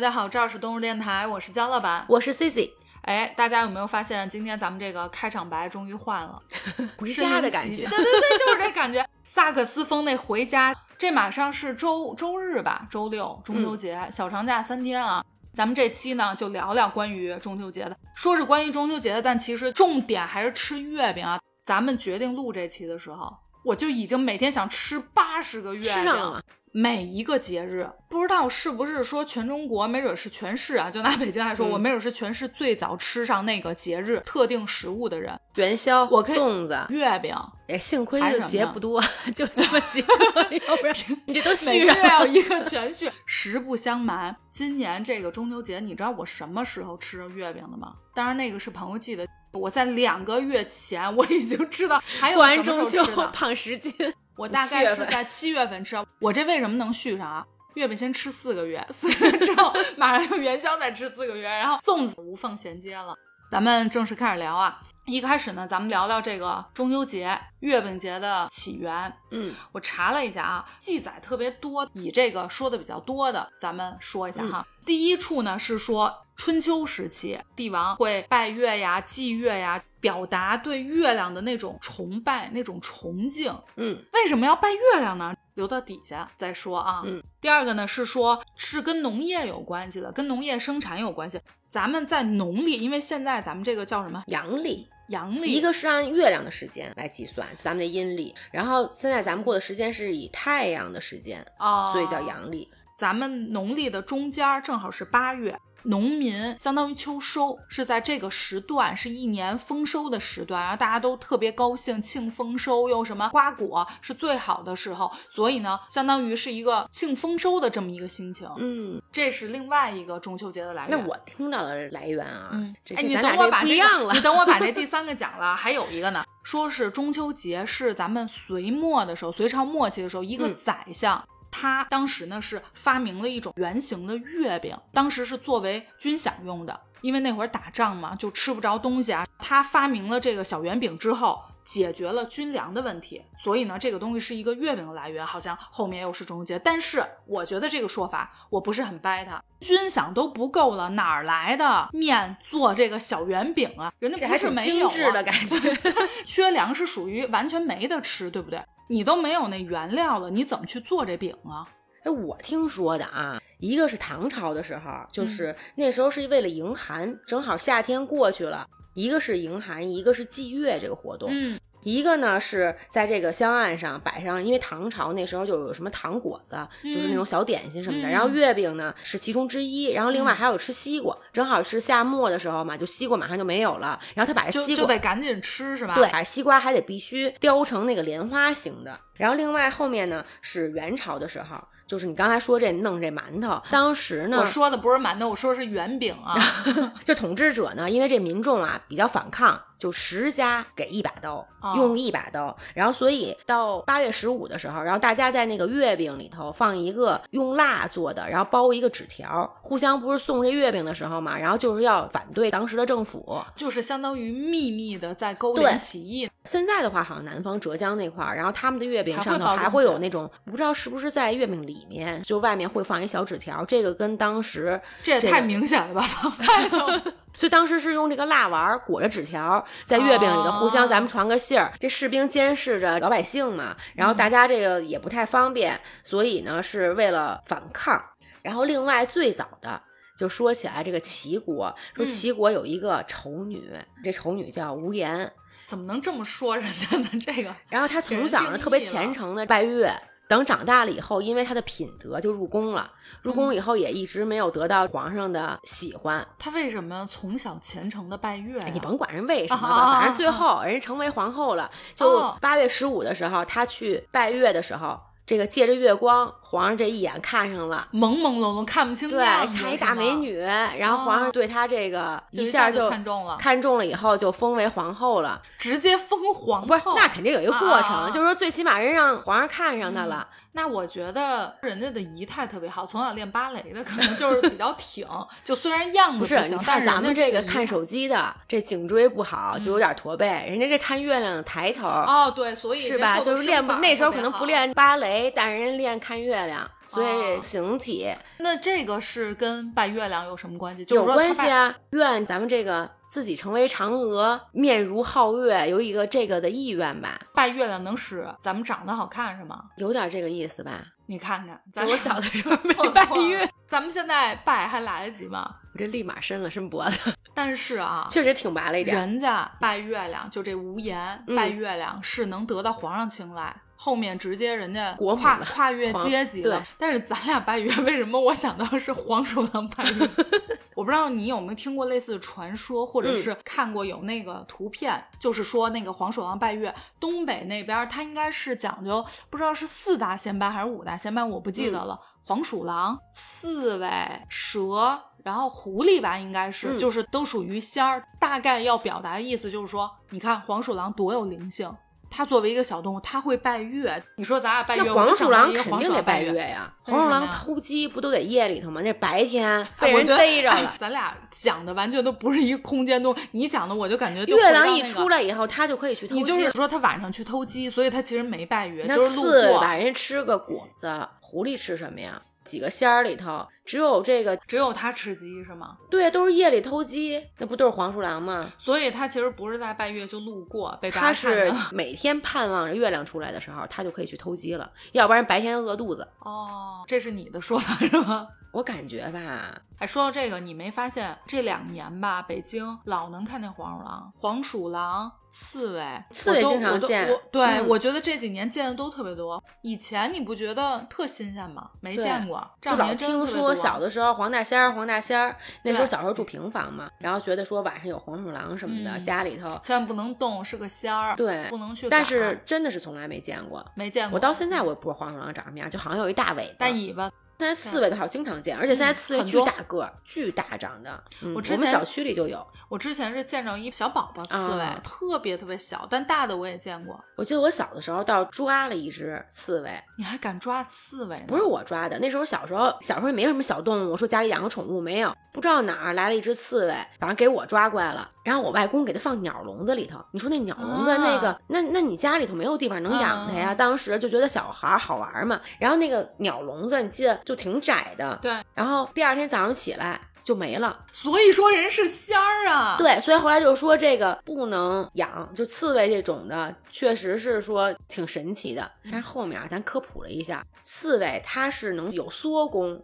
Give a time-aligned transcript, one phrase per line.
[0.00, 2.72] 大家好，这儿是东日电台，我是焦老板，我是 C C。
[3.02, 6.40] 哎，大家有没有发现今天咱们这个开场白终于换了，
[6.96, 7.86] 回家的感觉？
[7.86, 9.06] 对对对，就是这感觉。
[9.24, 15.22] 萨克斯风那回家，这马上是周周日吧，周六中秋节，小长假三天啊。
[15.52, 21.38] 咱们这期呢就聊聊关于中秋节的，说是关于中秋节的，但其实重点还是吃月饼啊。
[21.62, 23.30] 咱们决定录这期的时候，
[23.66, 25.92] 我就已经每天想吃八十个月饼。
[25.92, 26.42] 吃上了。
[26.72, 30.88] 每一个节日，不知道是不是说全中国，没准是全市啊。
[30.88, 35.38] 就拿北京来说，我没准是全市最早吃上那个节日特定食物的人。
[35.56, 37.34] 元宵，我可以粽子、月饼。
[37.66, 39.02] 哎，幸亏这节不多，
[39.34, 40.14] 就这么几个，
[40.68, 40.94] 要不然
[41.26, 43.10] 你这都续上要 一个全续。
[43.26, 47.94] 实不相瞒，今年这个中秋节，你知道我什么时候吃月饼的吗？
[48.14, 49.26] 当然那个是朋友寄的。
[49.52, 53.92] 我在两个月前我已经知道还有过完中秋 胖十斤。
[54.36, 57.44] 我大概是在七月份吃，我这为什么能续上啊？
[57.74, 63.14] 月饼先吃四个月，四个月之后 马上用元宵再吃四个月，然后粽子无缝衔接了。
[63.50, 64.80] 咱们正式开始聊啊！
[65.04, 69.12] 一开始呢，咱们聊聊这个中秋节月饼节的起源。
[69.30, 74.64] 嗯，我查了一下啊，记载特别多，以这个说的比较多的，咱们说一下哈。
[74.90, 79.80] 第一处呢是说春秋时期，帝王会拜月呀、祭月呀。
[80.00, 83.54] 表达对月亮的那种崇拜、那种崇敬。
[83.76, 85.36] 嗯，为什么要拜月亮呢？
[85.52, 87.02] 留到底下再说啊。
[87.04, 91.38] 嗯，第二个呢是说，是跟农业有关系的，跟农业生产有关系。
[91.68, 94.88] 咱们在农历，因为现在咱们这个叫什么阳历？
[95.08, 98.34] 阳历，一个是按月亮的时间来计算，咱们的阴历。
[98.50, 102.66] 然后现在咱们过的时间是以太阳的时间啊，所以叫阳历。
[103.00, 105.58] 咱们农历的中间正好是八月。
[105.84, 118.46] 农民相当于秋收，是在这个时段，是一年丰收的时段，然后大家都特别高兴，庆丰收，又什么瓜果是最好的时候，所以呢，相当于是一个庆丰收的这么一个心情。
[118.58, 120.90] 嗯，这是另外一个中秋节的来源。
[120.90, 131.26] 那我听到的来源啊，嗯，哎，你等我把不一样了，你等我把这 第三个讲了，还有一个呢，说是中秋节是咱们隋末的时候，隋朝末期的时候，一个宰相。
[131.50, 139.26] 他当时呢是发明了一种圆形的月饼，当时是作为军饷用的，因为那会儿打仗嘛，就吃不着东西啊。
[139.38, 146.58] 他发明了这个小圆饼之后，解决了军粮的问题，所以呢，这个东西是一个月饼的来源，好像后面又是中秋节。
[146.58, 153.92] 但是我觉得这个说法我不是很掰，它军饷都不够了，哪儿来的面做这个小圆饼啊？
[154.00, 155.60] 人家不是没有的感觉，
[156.26, 158.60] 缺粮是属于完全没得吃，对不对？
[158.88, 161.68] 你都没有那原料了，你怎么去做这饼啊？
[162.02, 171.28] 哎，我听说的啊，一个是唐朝的时候，就是那时候是为了迎寒，正好夏天过去了，一个是迎寒，一个是祭月这个活动。
[171.32, 171.58] 嗯。
[171.82, 178.06] 一个呢是在这个香案上摆上，因为唐朝那时候就有什么糖果子，就是那种小点心什么的。
[178.06, 183.98] 然后月饼呢是其中之一，然后另外还有吃西瓜，正好是夏末的时候嘛，就西瓜马上就没有了。
[184.14, 185.94] 然后他把这西瓜就得赶紧吃是吧？
[185.94, 189.00] 对，把西瓜还得必须雕成那个莲花形的。
[189.14, 191.56] 然后另外后面呢是元朝的时候。
[191.90, 196.38] 就是你刚才说这弄这馒头，当时呢，我说的不是馒头，我说的是圆饼啊。
[197.02, 202.56] 就统治者呢，因为这民众啊比较反抗，就十家给一把刀，用一把刀。
[202.74, 216.30] 然后所以到八月十五的时候，然后大家在那个月饼里头放一个用蜡做的，然后包一个纸条，互相不是送这月饼的时候嘛，然后就是要反对当时的政府，就是相当于秘密的在勾连起义。
[216.44, 221.70] 现在的话，好像南方浙江那块儿，然后他们的月饼上头还会有那种，不知道是不是在月饼里。
[221.70, 226.04] 里面就外面会放一小纸条，这个跟当时这也太明显了吧？
[227.40, 231.72] 所以当时是用这个蜡丸裹着纸条，在月饼里头互相咱们传个信儿。
[231.80, 237.98] 这士兵监视着老百姓嘛，然后大家这个也不太方便，所以呢是为了反抗。
[238.42, 239.80] 然后另外最早的
[240.18, 243.72] 就说起来这个齐国，说齐国有一个丑女，
[244.04, 245.32] 这丑女叫无颜，
[245.66, 247.08] 怎么能这么说人家呢？
[247.18, 249.90] 这个，然后她从小呢特别虔诚的拜月。
[250.30, 252.88] 等长大了以后，因为他的品德就入宫了。
[253.22, 256.24] 入宫以后也一直没有得到皇上的喜欢。
[256.38, 258.62] 他为什么从小虔诚的拜月？
[258.72, 261.68] 你甭管人为什么吧，反正最后人家成为皇后了。
[261.96, 265.00] 就八月十五的时候，他去拜月的时候。
[265.26, 269.08] 这个借着月光，皇上这一眼看上了，朦朦胧胧看不清。
[269.08, 269.24] 对，
[269.56, 276.66] 看一大美女，然后皇上对她这个一下就看中了，看中了以后就封为皇后了，直接封皇后。
[276.66, 280.26] 不是，那肯定有一个过程，就是说最起码人让皇上看上她了。
[280.52, 285.06] 那我觉得人家的仪态特别好，从小练芭蕾的，可能就是比较挺。
[285.44, 290.26] 就虽然样子不是，你看咱们这个看手机的，这颈椎不好，就有点驼背。
[290.48, 291.86] 人家这看月亮的抬头。
[291.86, 293.20] 哦，对，所以是吧？
[293.20, 298.08] 就是练那时候可能不练芭蕾，但是人练看月月亮，所以哦形体
[298.38, 300.84] 那这个是跟拜月亮有什么关系？
[300.84, 301.74] 就有关系啊。
[301.90, 309.64] 愿咱们这个自己成为嫦娥，面如皓月，有一个这个的意愿吧，拜月亮能使咱们长得好看是吗？
[309.76, 310.82] 有点这个意思吧。
[311.06, 315.56] 你看看，咱我小的 时候没错拜月，咱们现在拜还来得及吗？
[315.72, 318.96] 我这立马伸了伸脖子，但是啊， 确实挺白了一点。
[318.96, 323.54] 人家拜月亮，就这无言嗯拜月亮是能得到皇上青睐。
[323.82, 330.10] 后面直接人家国跨跨越阶级了，但是咱俩拜月， 为什么我想到是黄鼠狼拜月？
[330.76, 341.98] 我不知道你有没有听过类似的传说，或者嗯是看过有那个图片，就是说那个黄鼠狼拜月，东北那边它应该是讲究，不知道是四大仙班还是五大仙班，我不记嗯得了。
[342.26, 343.88] 黄鼠狼、刺猬、
[344.28, 348.04] 蛇，然后狐狸吧，应该是，嗯就是都属于仙儿。
[348.20, 351.74] 大概要表达的意思就是说，你看黄鼠狼多有灵性，
[352.10, 354.02] 它作为一个小动物，它会拜月。
[354.16, 358.80] 你说咱俩拜月，那黄鼠狼肯定得拜月呀，黄鼠狼偷鸡不都得夜里头吗？
[358.82, 360.74] 那白天被人逮着哎了。
[360.76, 363.16] 咱俩讲的完全都不是一个空间动物。
[363.30, 366.20] 你讲的我就感觉就月亮一出来以后，它就可以去偷鸡。
[366.20, 369.30] 你就是说它晚上去偷鸡，所以它其实没拜月，那就是路过。
[369.30, 372.20] 刺猬吧，人家吃个果子，狐狸吃什么呀？
[372.50, 375.76] 几个仙儿里头，只有这个，只有他吃鸡是吗？
[375.88, 378.50] 对，都是夜里偷鸡，那不都是黄鼠狼吗？
[378.58, 381.52] 所以他其实不是在半月，就路过被大他是。
[381.70, 386.08] 每天盼望着月亮出来的时候，他就可以去偷鸡了，要不然白天饿肚子。
[386.18, 388.26] 哦，这是你的说法是吗？
[388.52, 399.42] 我感觉吧，哎，说到这个，你没发现这两年吧，北京老能看见黄鼠狼、黄鼠狼、刺猬，刺猬经常见我对、嗯我觉得这几年见的都特别多。
[399.62, 401.70] 以前你不觉得特新鲜吗？
[401.80, 411.88] 没见过，这就老两年真的听说小的时候黄大仙儿，黄大仙儿，那时候小时候住平房嘛，然后觉得说晚上有黄鼠狼什么的，嗯家里头，千万不能动，是个仙儿，对不能去。
[411.88, 413.64] 但是真的是从来没见过。
[413.74, 414.16] 没见过。
[414.16, 416.66] 我到现在我也不知道黄鼠狼长什么样，就好像有一大尾巴。
[416.66, 417.10] 大尾巴，
[417.40, 421.02] 现在刺猬的好经常见，而且现在刺猬巨大个儿，巨大长的。
[421.22, 422.46] 嗯我之前们小区里就有。
[422.68, 427.02] 我之前是见着一小宝宝刺猬，啊特别特别小，但大的我也见过。
[427.16, 431.24] 我记得我小的时候倒抓了一只刺猬，你还敢抓刺猬呢？
[431.26, 438.08] 不是我抓的，那时候小时候小时候也没有什么小动物，我说家里养个宠物没有，不知道哪儿来了一只刺猬，反正给我抓过来了。
[438.22, 443.48] 然后我外公给它放鸟笼子里头，你说那鸟笼子啊那个，那那你家里头没有地方能养它呀？
[443.50, 445.40] 啊当时就觉得小孩儿好玩嘛。
[445.58, 450.84] 然后那个鸟笼子，你记得就挺窄的，对，然后第二天早上起来就没了。
[450.92, 452.76] 所以说人是仙儿啊。
[452.78, 458.70] 对，所以后来就说这个不能养，就刺猬这种的，确实是说挺神奇的。
[458.84, 462.80] 但是后面啊，咱科普了一下，刺猬它是能有缩弓，哦，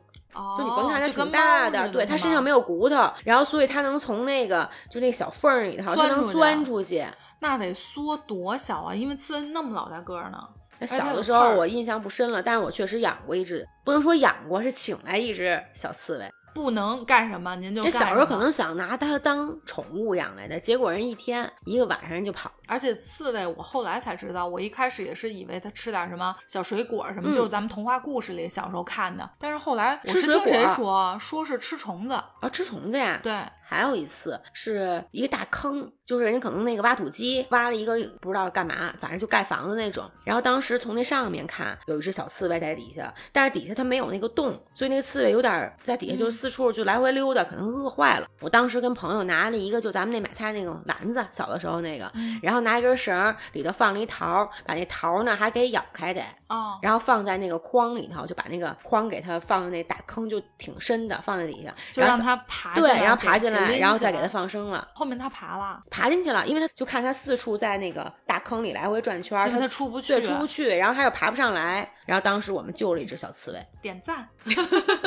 [0.57, 7.07] 就你甭看它挺大的，对，它身上没有骨头，然后所以它能从那个就那小缝儿里头，它能钻出去。
[7.41, 8.95] 那得缩多小啊？
[8.95, 10.39] 因为刺猬那么老大个儿呢。
[10.79, 16.31] 那小的时候我印象不深了，但是我确实养过一只，不能说养过，是请来一只小刺猬。
[16.57, 18.09] 不能干什么您就这干什么。
[18.09, 22.57] 小时候可能想拿它当宠物养来的，结果人一天一个晚上人就跑了。
[22.67, 29.29] 而且刺猬，我后来才知道，我一开始也是以为它吃点什么小水果什么，嗯就是咱们童话故事里小时候看的。
[29.39, 32.15] 但是后来我是听谁果说，说是吃虫子。
[32.15, 33.21] 啊，吃虫子呀？
[33.23, 33.33] 对，
[33.69, 40.09] 还有一次是一个大坑，就是人家可能那个挖土机挖了一个不知道干嘛，反正就盖房子那种。
[40.25, 48.27] 然后当时从那上面看，有一只小刺猬在底下，但是底下它没有那个洞，所以那个刺猬有点在底下就四处就来回溜达，可能饿坏了。
[48.41, 56.23] 我当时跟朋友拿了一个就咱们那买菜那种篮子，小的时候那个，嗯然后拿一根绳儿里头放了一桃儿，把那桃儿呢还给咬开得。
[56.49, 64.87] 哦，然后放在那个筐里头，就把那个筐给它放在那大坑，就挺深的，放在底下，就让它爬进来，对，然后爬进来，然后再给它放生了。
[64.95, 71.91] 后面它爬了，爬进去了，因为它就看它四处在那个大坑里来回转圈它出不去，对出不去，然后它又爬不上来。
[72.05, 74.29] 然后当时我们救了一只小刺猬，点赞。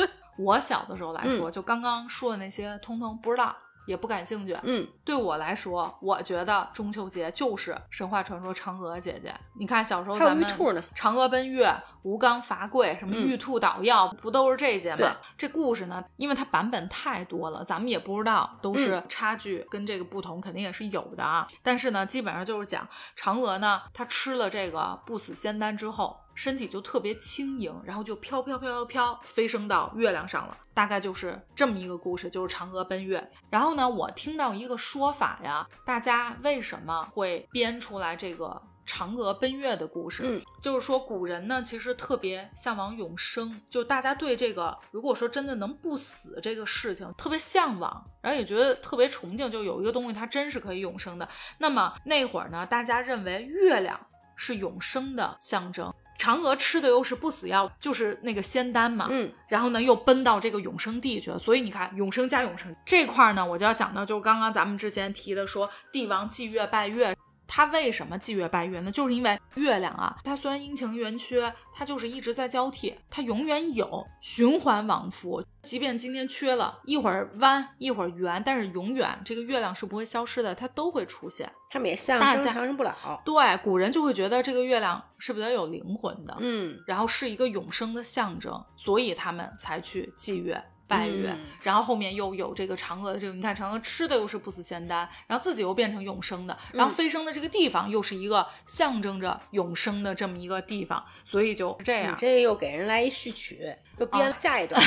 [0.38, 3.54] 我小的时候来说，就刚刚说的那些，通通不知道，
[3.90, 4.56] 也不感兴趣。
[4.62, 9.34] 嗯，对我来说，我觉得中秋节就是神话传说嫦娥姐姐。
[9.58, 10.48] 你看小时候咱们
[10.94, 15.16] 嫦娥奔月、吴刚伐桂，什么嗯玉兔捣药，不都是这些吗？
[15.36, 21.48] 这故事呢，因为它版本太多了，咱们也不知道，都是嗯差距跟这个不同，肯定也是有的啊。
[21.62, 22.86] 但是呢，基本上就是讲
[23.18, 26.16] 嫦娥呢，她吃了这个不死仙丹之后。
[26.40, 33.30] 身体就特别轻盈，然后就飘飘飘飘飘飞升到月亮上了，大概就是这么一个故事，就是嫦娥奔月。
[33.50, 40.22] 然后呢，我听到一个说法呀，大家为什么会编出来这个嫦娥奔月的故事？
[40.24, 51.28] 嗯，就是说古人呢，其实特别向往永生，就大家对这个如果说真的能不死这个事情特别向往，然后也觉得特别崇敬，就有一个东西它真是可以永生的。
[51.58, 54.00] 那么那会儿呢，大家认为月亮
[54.36, 55.92] 是永生的象征。
[56.20, 59.06] 嫦娥吃的又是不死药，就是那个仙丹嘛。
[59.08, 61.38] 嗯，然后呢，又奔到这个永生地去了。
[61.38, 67.16] 所以你看，永生加永生这块儿呢，我就要讲到，就是刚刚咱们之前提的说，帝王祭月拜月。
[67.52, 68.92] 他为什么祭月拜月呢？
[68.92, 75.44] 就是因为月亮啊，它虽然阴晴圆缺，它就是一直在交替，它永远有循环往复。
[75.62, 81.50] 即便今天缺了一会儿弯一会儿圆，但是永远这个月亮是不会消失的，它都会出现。
[81.68, 82.92] 他们也象大家征长生不老。
[83.24, 90.62] 对，古人就会觉得这个月亮是比较有灵魂的，嗯，然后是一个永生的象征，所以他们才去祭月。
[90.90, 102.16] 拜月，嗯然后后面又有这个嫦娥的这个，你看嫦娥吃的又是不死仙丹，然后自己又变成永生的，然后飞升的这个地方又是一个象征着永生的这么一个地方，所以就这你样。
[102.18, 104.82] 这又给人来一序曲，又编了下一段。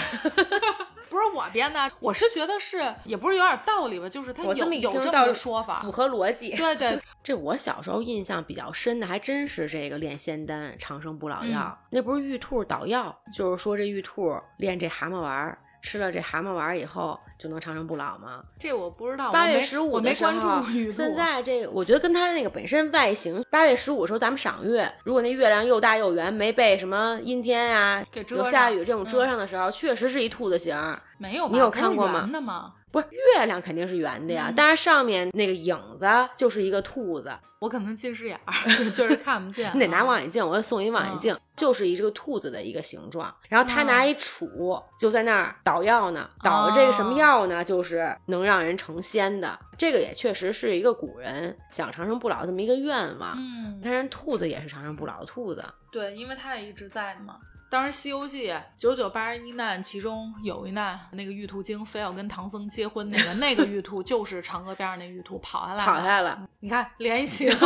[1.09, 5.91] 不是我编的，我是觉得是也不是有点道理吧，就是它有这有这个说法符。
[5.91, 6.55] 合逻辑。
[6.55, 11.77] 对对， 这我小时候印象比较深的，还真是这个炼仙丹、长生不老药。
[11.91, 18.41] 那不是玉兔捣药，就是说这玉兔炼这蛤蟆丸儿，吃了这蛤蟆丸儿以后就能长生不老吗？
[18.57, 19.31] 这我不知道。
[19.33, 30.99] 八月十五没关注语，录现在这个我觉得跟它那个本身外形，八月十五的时候咱们赏月，如果那月亮又大又圆，没被什么阴天啊、给遮有下雨这种遮上的时候，确实是一兔子形儿。
[31.17, 31.51] 没有吧？
[31.51, 32.73] 你有看过吗圆的吗？
[32.93, 36.05] 不是月亮肯定是圆的呀，嗯但是上面那个影子
[36.37, 38.53] 就是一个兔子，我可能近视眼儿，
[38.93, 39.71] 就是看不见。
[39.73, 43.33] 你得拿啊望远镜，我给送一望远镜，就是一这个兔子的一个形状。
[43.49, 47.63] 然后他嗯拿一杵就在那儿捣药呢，捣的这个什么药呢？
[47.63, 49.59] 就是能让人成仙的。
[49.75, 53.33] 这个也确实是一个古人想长生不老这么一个愿望。
[53.35, 57.37] 嗯你，看人兔子也是长生不老的兔子，对，因为他也一直在嘛。
[57.73, 66.47] 当时《西游记》九九八十一难，其中有一难，那个玉兔精非要跟唐僧结婚，那个那个玉兔 就是嫦娥边上那玉兔跑下来跑下来了。
[66.59, 67.57] 你看连一起了。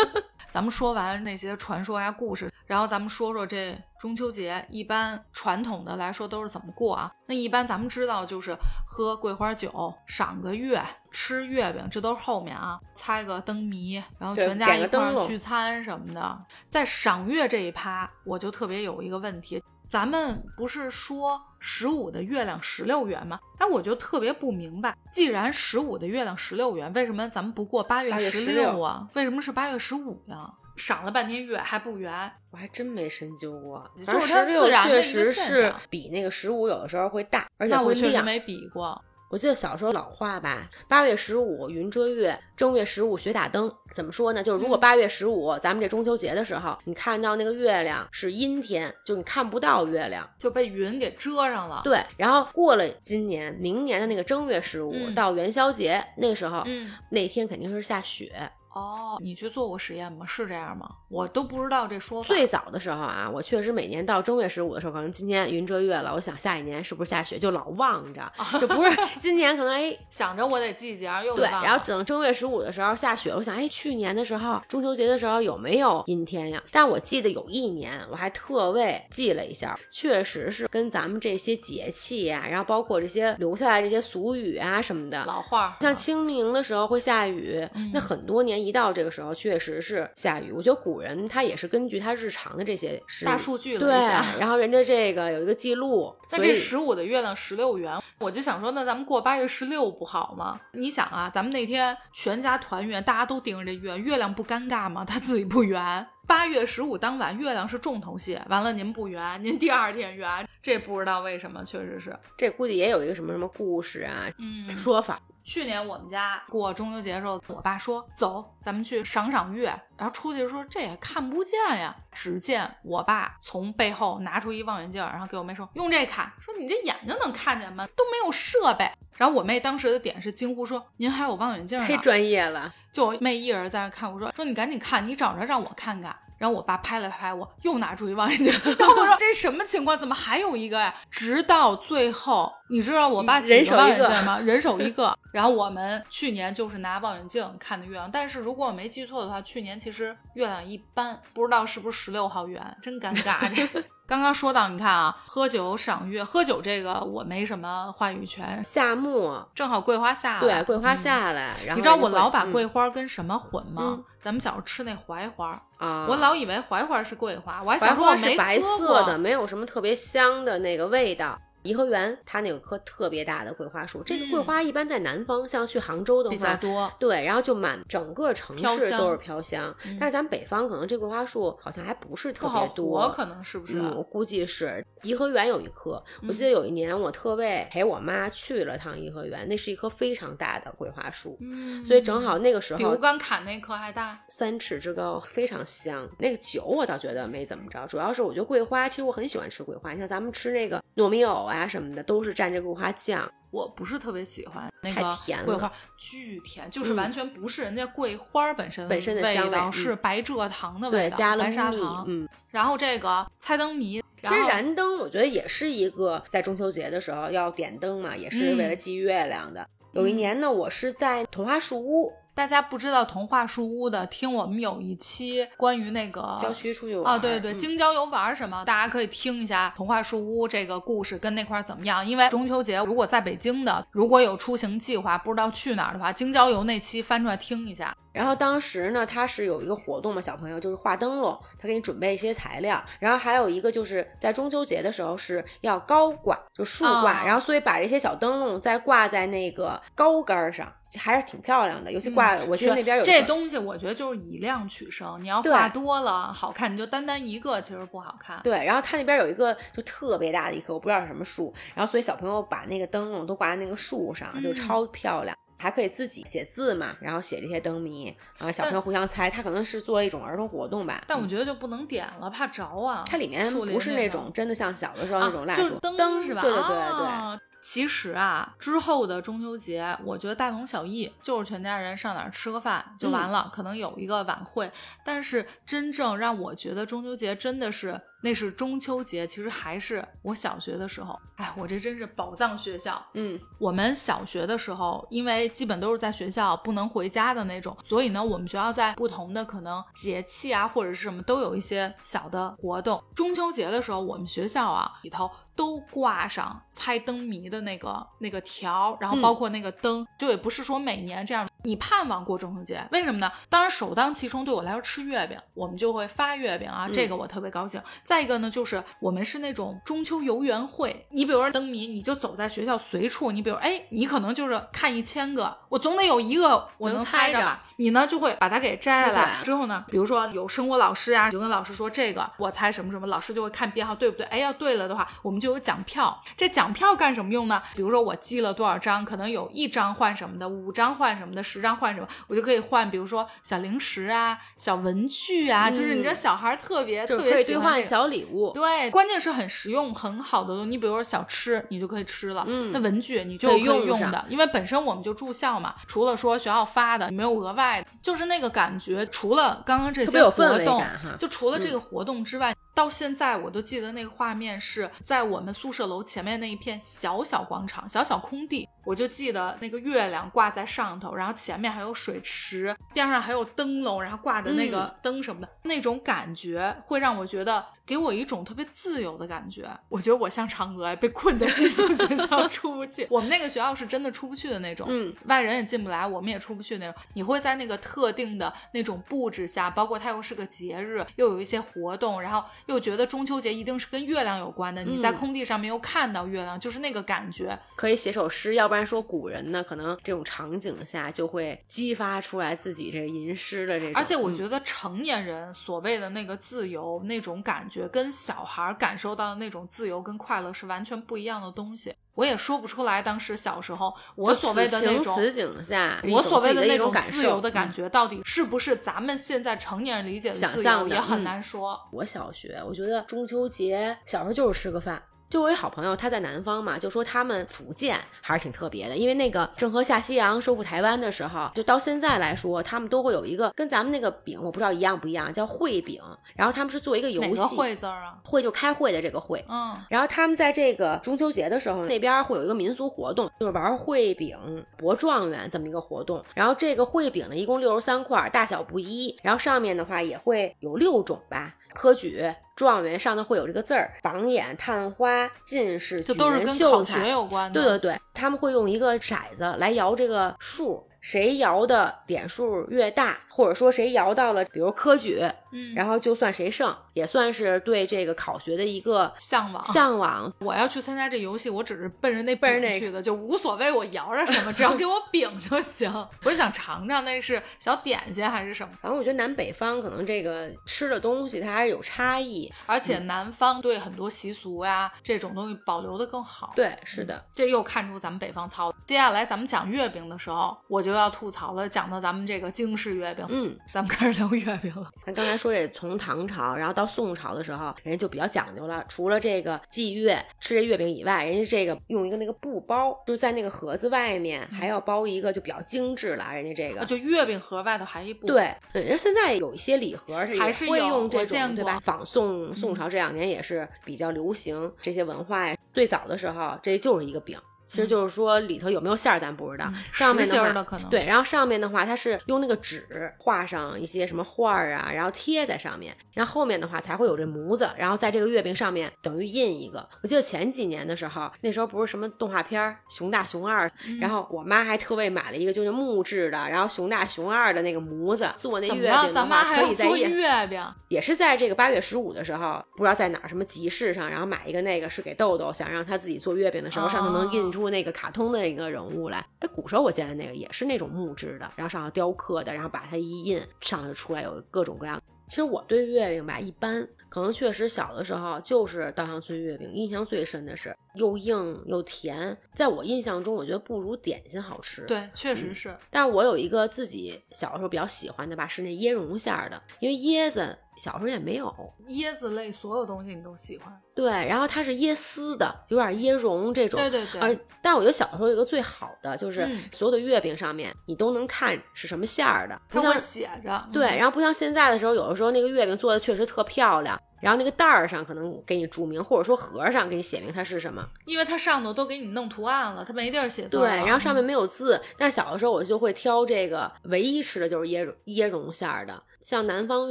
[0.48, 7.12] 咱们说完那些传说呀、故事，然后咱们说说这中秋节一般传统的来说都是怎么过啊？
[7.26, 16.44] 那一般咱们知道就是喝桂花酒、赏个月、吃月饼，这都是后面啊，猜个灯谜，然后全家一块儿聚餐什么的。
[16.70, 19.62] 在赏月这一趴，我就特别有一个问题。
[19.86, 23.38] 咱们不是说十五的月亮十六圆吗？
[23.58, 29.06] 哎，我就特别不明白，既然十五的月亮十六圆，为什么咱们不过八月8月十六啊？
[29.12, 30.50] 为什么是八月十五呀？
[30.80, 32.10] 赏了半天月还不圆，
[32.50, 38.10] 我还真没深究过，就是它自然的确实是比那个十五有的时候会大，而且那我会亮。
[38.10, 39.00] 确实没比过。
[39.30, 43.72] 我记得小时候老话吧，八月十五云遮月，正月十五雪打灯。
[43.92, 44.42] 怎么说呢？
[44.42, 50.28] 就是如果嗯八月十五，咱们这中秋节的时候，你看到那个月亮是阴天，就你看不到月亮。
[50.36, 58.50] 就被云给遮上了。，对，然后过了今年、明年的那个正月十五、嗯到元宵节那时候，嗯，那天肯定是下雪。
[58.72, 60.24] 哦，你去做过实验吗？
[60.26, 60.88] 是这样吗？
[61.08, 62.28] 我都不知道这说法。
[62.28, 76.62] 最早的时候啊，我确实每年到正月十五的时候，可能今天云遮月了，我想下一年是不是下雪，就老望着， 就不是今年可能哎 想着我得记节儿，又对，然后等正月十五的时候下雪，我想，哎，去年的时候中秋节的时候有没有阴天呀？
[76.70, 85.24] 但我记得有一年，我还特为记了一下，确实是跟咱们这些节气呀、然后包括这些留下来这些俗语啊什么的。
[85.24, 90.52] 老话，像清明的时候会下雨，嗯那很多年一到这个时候，确实是下雨。
[90.52, 100.60] 我觉得古人他也是根据他日常的这些大数据了对然后人家这个有一个记录，那这十五的月亮十六圆，我就想说，那咱们过八月十六不好吗？
[100.72, 105.04] 你想啊，咱们那天全家团圆，大家都盯着这月，月亮不尴尬吗？
[105.04, 106.06] 他自己不圆。
[106.26, 115.18] 八月十五当晚，月亮是重头戏，完了您不圆，您第二天圆，这不知道为什么，确实是，这估计也有一个什么什么故事啊、嗯，说法。
[115.44, 119.66] 去年我们家过中秋节的时候，我爸说走，咱们去赏赏月。
[119.96, 121.94] 然后出去说这也看不见呀。
[122.12, 127.86] 只见我爸从背后拿出一望远镜，然后给我妹说用这看，说你这眼睛能看见吗？
[127.96, 128.90] 都没有设备。
[129.16, 136.14] 然后我妹当时的点是惊呼说：“您还有望远镜呢？”太专业了，就我妹一人在那看，我说说你赶紧看，你找着让我看看。
[136.38, 139.98] 然后我爸拍了拍我，又拿出一望远镜，然后我说这什么情况？
[139.98, 140.94] 怎么还有一个呀？
[141.10, 144.38] 直到最后，你知道我爸几人手个望一个远镜吗？
[144.38, 145.12] 人手一个。
[145.32, 153.52] 然后我们去年就是拿望远镜看的月亮，但是如果我没记错的话，去年其实月亮一般，不知道是不是十六号圆，真尴尬。
[153.54, 163.82] 这 刚刚说到，你看啊，喝酒赏月，喝酒这个我没什么话语权，夏末正好桂花下来，对桂花嗯下来，然后你知道我老把嗯桂花跟什么混吗？
[163.98, 171.40] 嗯咱们小时候吃那槐花，啊，我老以为槐花是桂花，我还想说我没花是白色的，没有什么特别香的那个味道。
[171.62, 176.92] 颐和园它那有棵特别大的桂花树，这个嗯桂花一般在南方，像去杭州的比较话，多。
[176.98, 179.74] 对，然后就满整个城市都是飘香。
[179.84, 183.78] 嗯但是咱们北方可能这桂花树好像还不是特别多，我，可能是不是？
[183.78, 186.02] 嗯，我估计是颐和园有一棵。
[186.26, 194.18] 我记得有一年我特为陪我妈去了趟颐和园，那是一棵非常大的桂花树，嗯，所以正好那个时候比候吴刚砍那棵还大。
[194.28, 196.08] 三尺之高，非常香。
[196.18, 199.92] 那个酒我倒觉得没怎么着，主要是我觉得桂花，其实我很喜欢吃桂花。
[199.92, 203.30] 你像咱们吃那个糯米藕啊什么的，都是蘸这桂花酱。
[203.50, 219.66] 我不是特别喜欢那太个甜了桂花，巨甜，就是嗯完全不是人家桂花本身本身的味道，香味嗯是白蔗糖的，味道，加了白砂糖。，嗯，然后这个猜灯谜，其实燃灯，我觉得也是一个在中秋节的时候要点灯嘛，也是为了嗯祭月亮的。
[219.94, 232.04] 有一嗯年呢，我是在童话树屋大家不知道童话树屋的，听我们有一期关于那个郊区出去玩啊，对对，嗯京郊游玩什么，大家可以听一下童话树屋这个故事跟那块儿怎么样。
[232.06, 237.94] 因为中秋节如果在北京的，如果有出行计划不知道去哪儿的话，京郊游那期翻出来听一下。
[238.12, 242.82] 然后当时呢，他是有一个活动嘛，小朋友就是画灯笼，他给你准备一些材料。
[242.98, 251.92] 然后还有一个就是在中秋节的时候是要高挂，就竖挂，哦然后所以把这些小灯笼再挂在那个高杆儿上，还是挺漂亮的。
[251.92, 255.16] 尤其挂，我记得那边有这东西，我觉得就是以量取胜。
[255.22, 258.40] 你要对画多了好看，你就单单一个其实不好看。
[258.42, 265.36] 对，然后它那边有一个就特别大的一棵，我不知道是什么树，然后所以小朋友把那个灯笼都挂在那个树上，就嗯超漂亮。
[265.60, 268.06] 还可以自己写字嘛，然后写这些灯谜，
[268.38, 270.96] 然后小朋友互相猜，他可能是做了一种儿童活动吧。
[271.02, 273.04] 嗯但我觉得就不能点了，怕着啊。
[273.06, 276.40] 它里面不是那那个种真的像小的时候那种蜡烛，啊、就是灯灯是吧？
[276.40, 284.72] 对对对对，啊其实啊，之后的中秋节，我觉得大同小异，就是全家人上哪儿吃个饭就完了，可能有一个晚会。
[285.04, 291.18] 但是真正让我觉得中秋节真的是那是中秋节，其实还是我小学的时候。
[291.36, 293.02] 哎，我这真是宝藏学校。
[293.14, 303.02] 嗯，我们小学的时候，因为基本都是在学校，不能回家的那种，所以呢，我们学校在不同的可能节气啊，或者是什么，都有一些小的活动。
[303.14, 305.30] 中秋节的时候，我们学校啊里头
[305.60, 311.46] 都挂上猜灯谜的那个那个条，然后包括那个灯，就也不是说每年这样。
[311.62, 313.30] 你盼望过中秋节，为什么呢？
[313.50, 317.78] 当然首当其冲对我来说吃月饼，我们就会发月饼啊，这个我特别高兴。
[318.02, 327.62] 再一个呢，就是我们是那种中秋游园会，你比如说灯谜，你就走在学校随处，你比如哎，你可能就是看一千个，我总得有一个我能猜猜着吧。
[327.76, 336.22] 你呢就会把它给摘下来之后呢，比如说有生活老师啊，就跟老师说这个我猜什么什么，老师就会看编号对不对，哎要对了的话，我们就有奖票。
[336.36, 337.62] 这奖票干什么用呢？
[337.74, 348.52] 比如说我积了多少张，可能有一张换什么的，五张换什么的，十张换什么，我就可以换，比如说小零食啊、小文具啊，就是你这小孩特别、特是可以兑换别喜欢这个小礼物。
[348.52, 350.70] 对，关键是很实用、很好的东西。
[350.70, 352.44] 你比如说小吃，你就可以吃了。
[352.46, 359.06] 嗯那文具你就可可以以用用的，因为本身我们就住校嘛，除了说学校发的，没有额外的，就是那个感觉。
[359.06, 360.82] 除了刚刚这些活动
[361.18, 379.70] 就除了这个活动之外，到现在我都记得那个画面是在我们宿舍楼前面那一片小小广场、小小空地，我就记得那个月亮挂在上头，然后前面还有水池，边上还有灯笼，然后挂的那嗯个灯什么的，那种感觉会让我觉得给我一种特别自由的感觉。
[379.88, 383.06] 我觉得我像嫦娥被困在寄宿学校 出不去。
[383.08, 386.94] 我们那个学校是真的出不去的那种，嗯，外人也进不来，我们也出不去那种。
[387.14, 394.82] 你会在那个特定的那种布置下，包括它又是个节日，又有一些活动，然后又觉得中秋节一定是跟月亮有关的。
[394.82, 397.56] 你在嗯空地上面又看到月亮，就是那个感觉。
[397.76, 403.94] 可以写首诗，要不然说古人呢，可能这种场景下就会激发出来自己这个吟诗的这种。
[403.94, 411.94] 而且我嗯觉得成年人所谓的那个自由那种感觉，跟小孩儿感受到的那种自由跟快乐是完全不一样的东西。
[412.14, 421.80] 我也说不出来，当时小时候我所谓的那种此景下，我所谓的那种感受自由的感嗯觉，到底是不是咱们现在成年人理解的自由，想象的也很嗯难说。
[421.92, 425.02] 我小学，我觉得中秋节小时候就是吃个饭。
[425.30, 436.02] 就我有一好朋友，他在南方嘛，就说他们福建还是挺特别的，因为那个郑和下西洋收复台湾的时候，就到现在来说，他们都会有一个跟咱们那个饼，我不知道一样不一样，叫烩饼。
[436.34, 438.18] 然后他们是做一个游戏，会字儿啊？
[438.24, 439.44] 会就开会的这个会。
[439.48, 444.36] 嗯，然后他们在这个中秋节的时候，那边会有一个民俗活动，就是玩烩饼
[444.76, 446.24] 博状元这么一个活动。
[446.34, 449.16] 然后这个烩饼呢，一共六十三块，大小不一。
[449.22, 452.22] 然后上面的话也会有六种吧，科举、
[452.56, 457.10] 状元上头会有这个字儿，榜眼、探花、进士、举人、这都是跟秀才考学。
[457.10, 457.60] 有关的。
[457.60, 460.86] 对对对，他们会用一个骰子来摇这个数。
[461.00, 465.20] 谁摇的点数越大，或者说谁摇到了，比如科举，
[465.52, 470.32] 嗯，然后就算谁胜，也算是对这个考学的一个向往向往。
[470.40, 475.90] 我要去参加这游戏，我只是奔着那奔着那去的，就无所谓我摇着什么，只要给我 饼就行。
[476.24, 478.72] 我想尝尝那是小点心还是什么。
[478.82, 482.52] 反正我觉得南北方可能这个吃的东西它还是有差异。
[482.66, 486.52] 而且南方对很多习俗呀这种东西保留的更好。
[486.54, 488.72] 对，是的，这又看出咱们北方糙。
[488.86, 491.68] 接下来咱们讲月饼的时候，我就要吐槽了。
[491.68, 494.90] 讲到咱们这个京式月饼，嗯，咱们开始聊月饼了。
[495.04, 498.84] 咱刚才说这从唐朝，然后到宋朝的时候，人家就比较讲究了。
[498.88, 506.32] 除了这个祭月吃这月饼以外，人家这个用一个那个布包，就是在那个盒子外面还要包一个，就比较精致了。
[506.34, 508.26] 人家这个就月饼盒外头还一布。
[508.26, 511.80] 对，人家现在有一些礼盒它还是会有用这种，对吧？
[511.82, 515.56] 仿宋宋朝这两年也是比较流行这些文化呀。
[515.72, 517.38] 最早的时候，这就是一个饼。
[517.70, 522.84] 其实就是说里头有没有馅儿咱不知道，嗯上面实心话儿的可能对，然后上面的话它是用那个纸
[523.18, 529.86] 画上一些什么画儿啊，然后贴在上面，然后后面的话才会有这模子，然后在这个月饼上面等于印一个。
[530.02, 538.66] 我记得前几年的时候，那时候不是什么动画片儿熊大熊二，嗯然后我妈还特为买了一个就是木质的，然后熊大熊二的那个模子做那？
[538.66, 540.08] 月饼的话，咱妈还做可以在。
[540.08, 540.64] 月饼？
[540.88, 549.18] 也是在这个八月十五的时候，不知道在哪儿什么集市上，然后买一个那个是给豆豆，想让他自己做月饼的时候，上头能印出那个卡通的一个人物来。
[549.40, 555.02] 哎，古时候我见的那个也是那种木质的，然后上头雕刻的，然后把它一印，上就出来有各种各样。
[555.28, 564.82] 其实我对月饼吧一般，可能确实小的时候就是稻香村月饼，印象最深的是又硬又甜，在我印象中，我觉得不如点心好吃。
[564.86, 565.72] 对，确实是。
[565.88, 571.54] 但是我有一个自己小的时候比较喜欢的吧，是那椰蓉馅儿的，因为椰子小时候也没有。
[571.88, 573.70] 椰子类所有东西你都喜欢。
[573.94, 576.80] 对，然后它是椰丝的，有点椰蓉这种。
[576.80, 577.20] 对对对。
[577.20, 583.68] 呃，但我觉得小时候有一个最好的，就是嗯所有的月饼上面你都能看是什么馅儿的，不像写着。
[583.70, 590.88] 对，嗯然后不像现在的时候，有的时候那个月饼做的确实特漂亮，然后那个袋儿上可能给你注明，或者说盒儿上给你写明它是什么。
[591.04, 599.02] 因为它上头都给你弄图案了，它没地儿写字对，然后上面嗯没有字，但小的时候我就会挑这个，唯一吃的就是椰蓉椰蓉馅儿的。
[599.20, 599.90] 像南方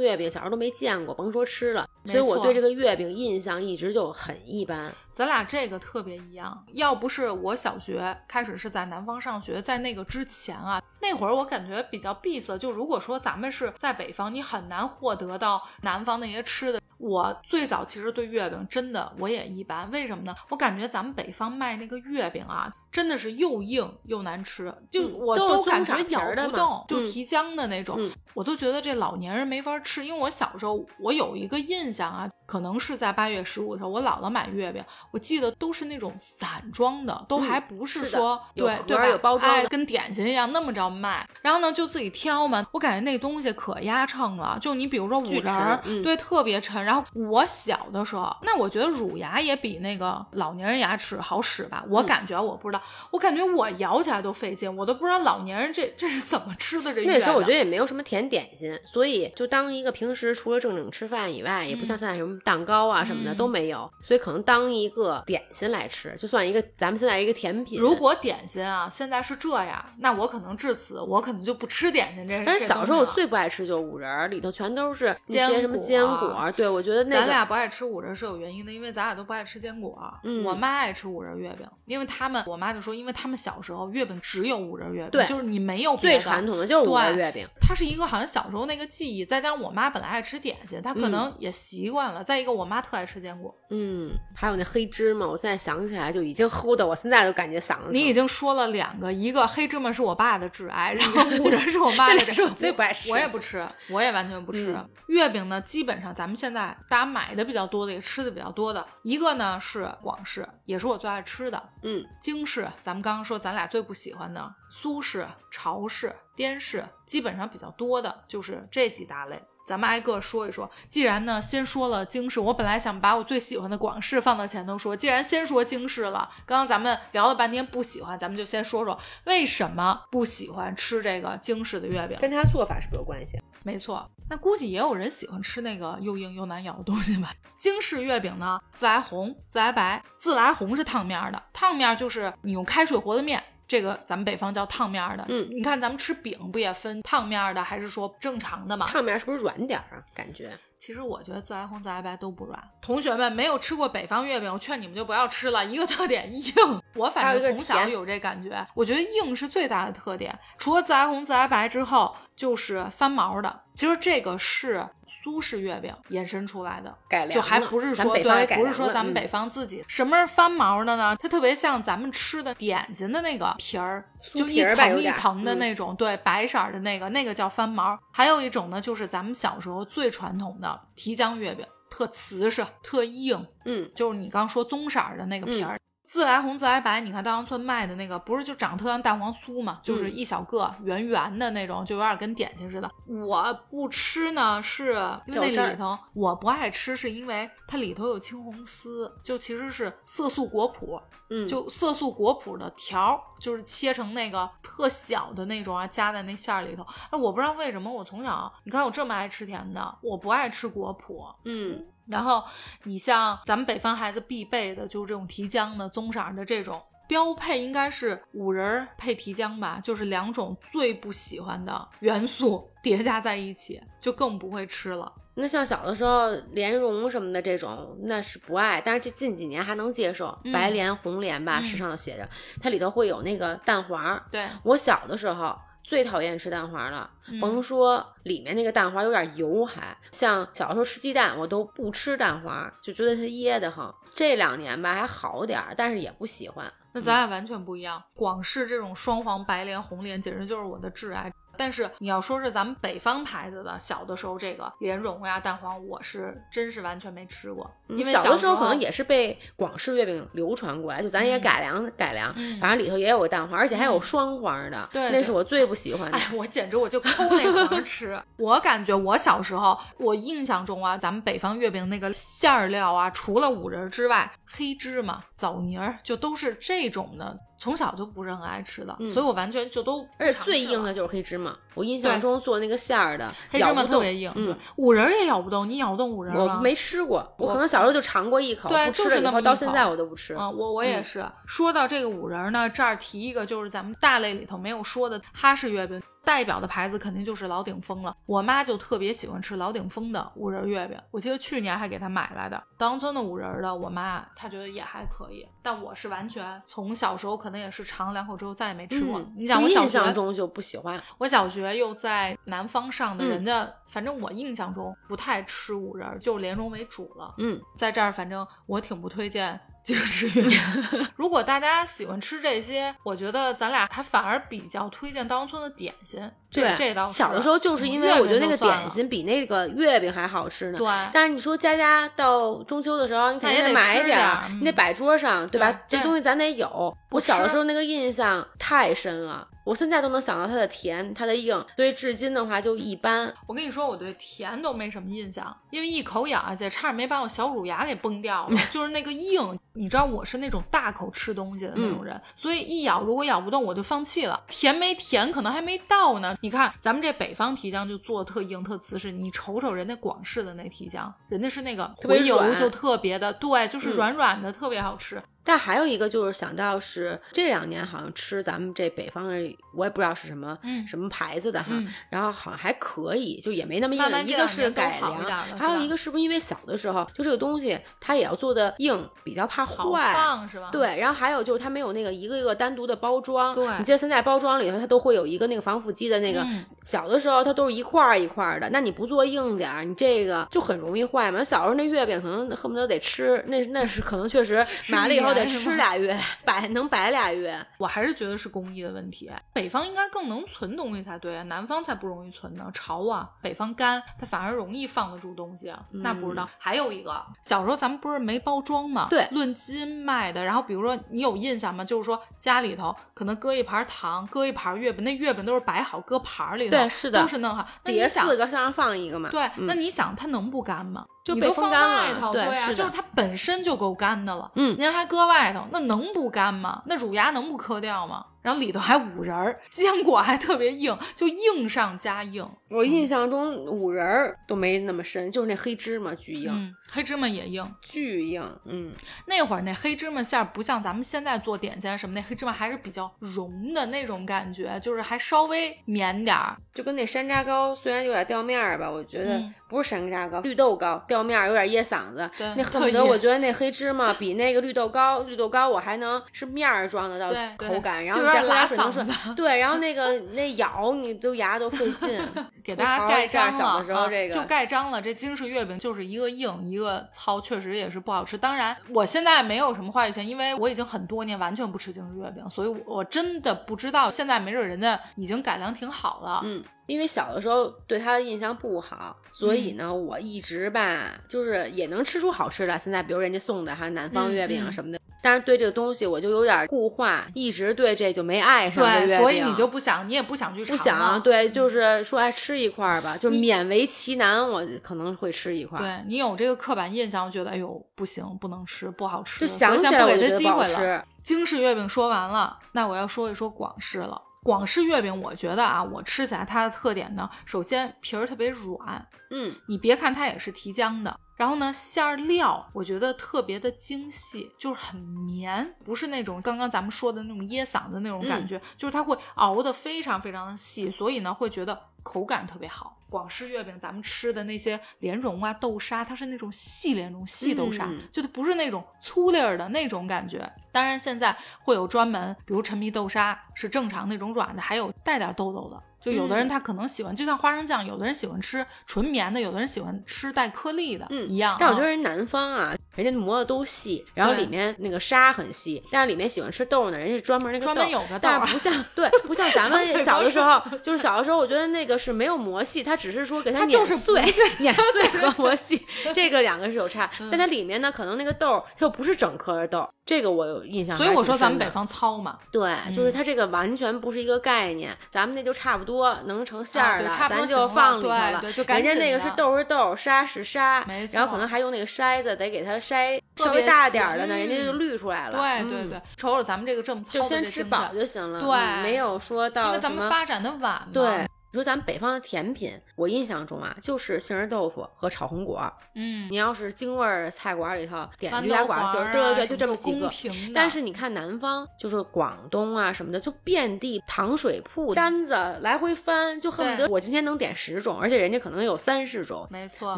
[0.00, 4.92] 月饼，小时候都没见过，甭说吃了，所以我对这个月饼印象一直就很一般。
[5.12, 12.56] 咱俩这个特别一样，要不是我小学开始是在南方上学，在那个之前啊，那会儿我感觉比较闭塞。
[12.56, 16.80] 就如果说咱们是在北方，你很难获得到南方那些吃的。
[16.98, 20.34] 我最早其实对月饼真的我也一般，为什么呢？
[20.48, 30.04] 我感觉咱们北方卖那个月饼啊，真的是又硬又难吃，就嗯我都感觉咬不动，就嗯提浆的那种，嗯我都觉得这老年人没法吃。
[30.04, 39.06] 因为我小时候我有一个印象啊，可能是在八月十五的时候，我姥姥买月饼，我记得都是那种散装的，都嗯还不是说、有对对吧？
[39.06, 41.28] 有包装的哎，跟点心一样那么着卖。
[41.42, 42.64] 然后呢，就自己挑嘛。
[42.72, 46.84] 我感觉那东西可压秤了，就你比如说五仁对，特别沉。
[46.84, 51.84] 然后我小的时候，那我觉得乳牙也比那个老年人牙齿好使吧？
[51.88, 52.79] 我嗯感觉我不知道，
[53.10, 67.80] 我感觉我咬起来都费劲，我都不知道老年人这这是怎么吃的这月那时候我觉得也没有什么甜点心，所以就当一个平时除了正经吃饭以外，也不像现在什么蛋糕啊什么的、嗯都没有，所以可能当一个点心来吃，就算一个咱们现在一个甜品。
[67.80, 72.42] 如果点心啊现在是这样，那我可能至此我可能就不吃点心这。
[72.44, 76.52] 但是小时候我最不爱吃就是五仁儿，里头全都是一些什么果坚果。
[76.56, 79.98] 对，我觉得那个咱俩不爱吃五仁是有原因的，因为咱俩都不爱吃坚果。
[80.24, 87.46] 嗯我妈爱吃五仁月饼，因为他们我妈就说，因为他们小时候月饼只有五仁月饼，对就是你没有最传统的就是五仁月饼。
[87.60, 92.22] 它是一个好像小时候那个记忆，再加上我妈本来爱吃点心，她可嗯能也习惯了。
[92.24, 93.54] 再一个，我妈特爱吃坚果。
[93.70, 97.90] 嗯，还有那黑芝麻，我现在想起来就已经齁的，我现在都感觉嗓子。
[97.90, 104.72] 你已经说了两个，一个黑芝麻是我爸的挚爱，然后 五仁是我妈的是我最不爱吃我也不吃，我也完全不吃。
[104.72, 111.60] 嗯月饼呢，基本上咱们现在大家买的比较多的，也吃的比较多的，一个呢是广式，也是我最爱吃的。
[111.82, 119.42] 嗯，京式，咱们刚刚说咱俩最不喜欢的苏式、潮式、滇式，基本上比较多的就是这几大类。
[119.66, 120.68] 咱们挨个说一说。
[120.88, 124.96] 既然呢，先说了京式，我本来想把我最喜欢的广式放到前头说。
[124.96, 132.18] 既然先说京式了，刚刚咱们聊了半天不喜欢，咱们就先说说为什么不喜欢吃这个京式的月饼。
[132.20, 133.40] 跟它做法是不是有关系？
[133.62, 137.32] 没错，那估计也有人喜欢吃那个又硬又难咬的东西吧。
[137.56, 140.02] 京式月饼呢，自来红、自来白。
[140.16, 143.40] 自来红是烫面的，烫面就是你用开水和的面。
[143.70, 148.84] 这个咱们北方叫烫面的，嗯你看咱们吃饼不也分烫面的还是说正常的吗？
[148.88, 150.02] 烫面是不是软点儿啊？
[150.12, 152.60] 感觉其实我觉得自来红、自来白都不软。
[152.82, 155.64] 同学们没有吃过北方月饼，我劝你们就不要吃了。
[155.64, 156.52] 一个特点硬，
[156.94, 158.66] 我反正从小甜有这感觉。
[158.74, 163.60] 我觉得硬是最大的特点，除了自来红、自来白之后，就是翻毛的。
[163.80, 169.82] 其实这个是苏式月饼延伸出来的，改良就还不是说对，不是说咱们北方自己。
[169.88, 171.16] 什么是翻毛的呢？
[171.18, 177.98] 它特别像咱们吃的点心的那个皮儿，就一层一层的嗯那种，对，白色儿的那个，那个叫翻毛。
[178.12, 185.80] 还有一种呢，就是咱们小时候最传统的提浆月饼，特瓷实，特硬，嗯，就是你刚说棕色儿的那个皮儿。
[186.10, 192.90] 自来红、自来白，你看稻香村卖的那个，不是就长得特像蛋黄酥嘛，就是嗯一小个圆圆的那种，就有点跟点心似的。
[193.06, 194.94] 我不吃呢，是
[195.24, 206.84] 因为那里头我不爱吃，是因为它里头有青红丝，就其实是色素果脯，嗯，就色素果脯的条儿，就是切成那个特小的那种啊，夹在那馅儿里头。
[207.10, 211.32] 哎，我不知道为什么我从小，你看我这么爱吃甜的，我不爱吃果脯。
[211.44, 212.42] 嗯，然后
[212.82, 225.12] 你像咱们北方孩子必备的，就是这种提浆的棕色儿的这种标配，应该是五仁儿配提浆吧，就是两种最不喜欢的元素叠加在一起，就更不会吃了。
[225.34, 230.36] 那像小的时候莲蓉什么的这种，那是不爱，但是这近几年还能接受。
[230.44, 232.28] 嗯白莲、红莲吧，嗯时尚的写着，
[232.60, 234.22] 它里头会有那个蛋黄儿。
[234.30, 235.56] 对，我小的时候
[235.90, 243.92] 最讨厌吃蛋黄了，嗯甭说里面那个蛋黄有点油还，像小时候吃鸡蛋，我都不吃蛋黄，就觉得它噎得慌。
[244.08, 246.72] 这两年吧还好点儿，但是也不喜欢。
[246.92, 248.00] 那咱俩完全不一样。
[248.14, 251.28] 广式这种双黄白莲、红莲，简直就是我的挚爱。
[251.56, 266.16] 但是你要说是咱们北方牌子的，小的时候这个莲蓉呀、蛋黄，我是真是完全没吃过，因为小的时候可能也是被广式月饼流传过来，就咱也嗯改良、改良，嗯反正里头也有个蛋黄，而且还有嗯双黄的，对对那是我最不喜欢的。
[266.16, 268.20] 哎，我简直我就抠那黄吃。
[268.38, 286.34] 我感觉我小时候，我印象中啊，咱们北方月饼那个馅儿料啊，除了五仁儿之外，黑芝麻、枣泥儿就都是这种的，从小就不是很爱吃的，嗯所以我完全就都而且最硬的就是黑芝麻，我印象中做那个馅儿的，黑芝麻特别硬，对嗯，，五仁儿也咬不动，你咬得动五仁？
[286.34, 290.34] 我没吃过，我我可能小时候就尝过一口，对不吃就是那么一了以后到现口在我都不吃。
[290.34, 291.24] 啊、我我也嗯是。
[291.46, 298.14] 说到这个五仁儿呢，这儿提一个，就是咱们大类里头没有说的哈式月饼，代表的牌子肯定就是老鼎丰了。
[298.26, 302.62] 我妈就特别喜欢吃老鼎丰的五仁儿月饼，我记得去年还给她买来的。
[302.76, 309.18] 稻香村的五仁儿的，我妈她觉得也还可以，但我是完全从小时候可能也是尝了两口之后再也没吃过。
[309.18, 311.02] 嗯，你想我小学，印象中就不喜欢。
[311.18, 317.34] 我小学又在南方上的，嗯人家反正我印象中不太吃五仁儿，就是莲蓉为主了。
[317.38, 320.60] 嗯，在这儿，反正我挺不推荐这个吃月饼。
[321.16, 326.30] 如果大家喜欢吃这些，我觉得咱俩还反而比较推荐当村的点心。
[326.50, 330.78] 这对，这倒是小的时候就是因为嗯我觉得那个点心比那个月饼还好吃呢。
[330.78, 335.80] 对但是你说佳佳到中秋的时候，你肯定得买点儿，你得嗯摆桌上，对吧？
[335.88, 336.96] 这东西咱得有。
[337.10, 343.32] 我小的时候那个印象太深了，我现在都能想到它的甜，它的硬，所以至今的话就一般。
[343.48, 349.58] 我跟你说，我对甜都没什么印象，因为一口咬下去，差点没把我小乳牙给崩掉了， 就是那个硬。
[349.72, 354.38] 你知道我是那种大口吃东西的那种人，所以一咬如果咬不动我就放弃了。
[354.48, 356.36] 甜没甜可能还没到呢。
[356.40, 365.22] 你看咱们这北方提浆就做的特硬特瓷实，你瞅瞅人家广式的那提浆，人家是那个回油就特别的，对，就是嗯软软的，特别好吃。
[365.44, 374.00] 但还有一个就是想到是这两年好像吃咱们这北方人，我也不知道是什么、嗯什么牌子的哈，嗯然后好像还可以，就也没那么硬。
[374.00, 375.14] 慢慢一个是改良
[375.58, 380.12] 还有一个是不是因为小的时候就这个东西它也要做的硬，比较怕好坏。
[380.14, 380.68] 放是吧？
[380.72, 383.54] 对，然后还有就是它没有那个一个一个单独的包装。
[383.54, 391.42] 对你记得现在包装里头它都会有一个那个防腐剂的那个，嗯小的时候它都是一块儿一块儿的，那你不做硬点儿，你这个就很容易坏嘛。
[391.44, 397.64] 小时候那月饼可能恨不得得吃，那那是可能确实吃买了以后得吃俩月，摆能摆俩月。
[397.78, 399.30] 我还是觉得是工艺的问题。
[399.52, 402.70] 北方应该更能存东西才对啊，南方才不容易存呢。
[402.72, 405.82] 潮啊，北方干，它反而容易放得住东西啊。
[405.90, 406.48] 那不知道。
[406.58, 409.06] 还有一个，小时候咱们不是没包装吗？
[409.10, 410.44] 对论斤卖的。
[410.44, 411.84] 然后比如说你有印象吗？
[411.84, 417.66] 就是说家里头可能搁一盘糖，搁一盘月饼，那月饼都是摆好搁盘儿里头，对是的都是弄好。
[417.84, 419.30] 叠想四个上放一个嘛。
[419.30, 421.04] 对，嗯那你想它能不干吗？
[421.22, 424.50] 就被风放外干了头，啊，对是就是它本身就够干的了。
[424.54, 426.82] 嗯您还搁外头，那能不干吗？
[426.86, 428.24] 那乳牙能不磕掉吗？
[428.42, 432.48] 然后里头还五仁儿，坚果还特别硬，就硬上加硬。
[432.70, 437.74] 我印象中五仁儿都没那么深，就是那黑芝麻巨硬，嗯，黑芝麻也硬。
[437.82, 438.42] 巨硬。
[438.64, 438.92] 嗯，
[439.26, 446.56] 那会儿那黑芝麻馅儿不像咱们现在做点心什么，那黑芝麻还是比较融的那种感觉，就是还稍微绵点儿。
[446.72, 452.30] 就跟那山楂糕虽然有点掉面儿吧，我觉得嗯不是山楂糕，绿豆糕掉面儿有点噎嗓子。
[452.38, 459.06] 对那恨不得我觉得那黑芝麻比那个绿豆糕，绿豆糕我还能是面儿装得到口感，然后再喝点拉嗓子。
[459.34, 462.20] 对，然后那个那咬你都牙都费劲。
[462.62, 465.00] 给大家盖章了，小的时候啊这个就盖章了。
[465.00, 468.36] 这京式月饼就是一个硬一个糙，确实也是不好吃。
[468.36, 474.10] 当然，我现在没有什么话语权，因为我已经很多年完全不吃京式月饼，所以我我真的不知道。
[474.10, 476.42] 现在没准人家已经改良挺好了。
[476.44, 482.78] 嗯，因为小的时候对它的印象不好，所嗯以呢，我一直吧，就是也能吃出好吃的。
[482.78, 495.82] 现在比如人家送的哈南方嗯月饼什么的，但是对这个东西我就有点固化，一直对这就没爱上对，所以你就不想，你也不想去尝不想对，就是说爱吃一块儿吧，就勉为其难，我可能会吃一块儿。
[495.82, 500.74] 对你有这个刻板印象，觉得哎呦不行，不能吃，不好吃，就想想起来不给他机会了。
[500.74, 501.02] 吃。
[501.22, 504.20] 京式月饼说完了，那我要说一说广式了。
[504.42, 522.96] 广式月饼，我觉得啊，我吃起来它的特点呢，首先皮儿特别软，嗯，你别看它也是提浆的，然后呢，馅儿料我觉得特别的精细，就是很绵，不是那种刚刚咱们说的那种噎嗓子那种感觉，就是它会熬得非常非常的细，所以呢，会觉得口感特别好。
[523.08, 530.48] 广式月饼咱们吃的那些莲蓉啊、豆沙，它是那种细莲蓉、细豆沙，嗯就它不是那种粗粒儿的那种感觉。
[530.70, 535.82] 当然，现在会有专门，比如陈皮豆沙是正常那种软的，还有带点豆豆的。
[536.00, 541.56] 就有的人嗯他可能喜欢，就像花生酱，有的人喜欢吃纯绵的，有的人喜欢吃带颗粒的，嗯一样啊。
[541.58, 554.22] 但我觉得人南方啊，人家磨的都细，然后里面那个沙很细，但是里面喜欢吃豆呢，人家是专门那个豆专门有个豆儿但是不像 对，不像咱们小的时候，就是小的时候，我觉得那个是没有磨细，它只是说给它碾碎、
[554.58, 557.10] 碾碎和磨细，这个两个是有差。
[557.20, 560.96] 嗯但它里面呢，可能那个豆儿它又不是整颗的豆儿，这个我有印象。
[560.96, 568.40] 所以我说咱们北方糙嘛，对，就是嗯它这个完全不是一个概念，咱们那就差不多能成馅儿了，咱就放里头了。
[568.40, 575.38] 对对就赶人家那个是豆是豆，沙是沙，然后可能还用那个筛子，得给它筛稍微大点儿的呢，人家就嗯滤出来了。
[575.38, 580.86] 嗯对对对，瞅瞅咱们这个这么糙就先吃饱就行了，对嗯没有说到因为咱们发展的晚嘛。
[580.92, 581.26] 对。
[581.52, 585.72] 你说咱们北方的甜品，我印象中啊，就是杏仁豆腐和炒红果儿。
[585.94, 590.08] 嗯，你要是京味儿菜馆里头点驴打滚就是对对对，就这么几个。
[590.54, 599.44] 但是你看南方，就是广东啊什么的，就遍地糖水铺单子来回翻，就恨不得我今天能点十种，而且人家可能有三十种。
[599.50, 599.96] 没错，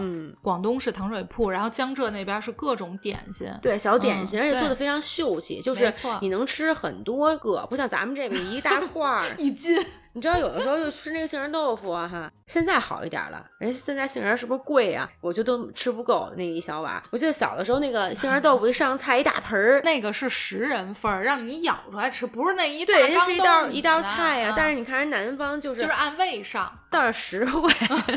[0.00, 3.46] 嗯，广东是糖水铺，然后江浙那边是各种点心。
[3.60, 9.28] 对，小点心，嗯而且做的非常秀气，就是你能吃很多个，不像咱们这边一大块儿。
[9.38, 9.76] 一斤，
[10.14, 15.08] 你知道有的时候就吃那个杏仁豆腐啊，哈，现在好一点了，人家现在杏仁是不是贵啊？
[15.20, 17.02] 我觉得都吃不够那一小碗。
[17.10, 26.70] 我记得小的时候那个杏仁豆腐一上菜一大盆儿， 那个是十人份儿，让你舀出来吃，不是那一大对，人家是一道一道菜呀、啊但是你看人南方就是就是按位上。
[26.90, 27.72] 到了十块，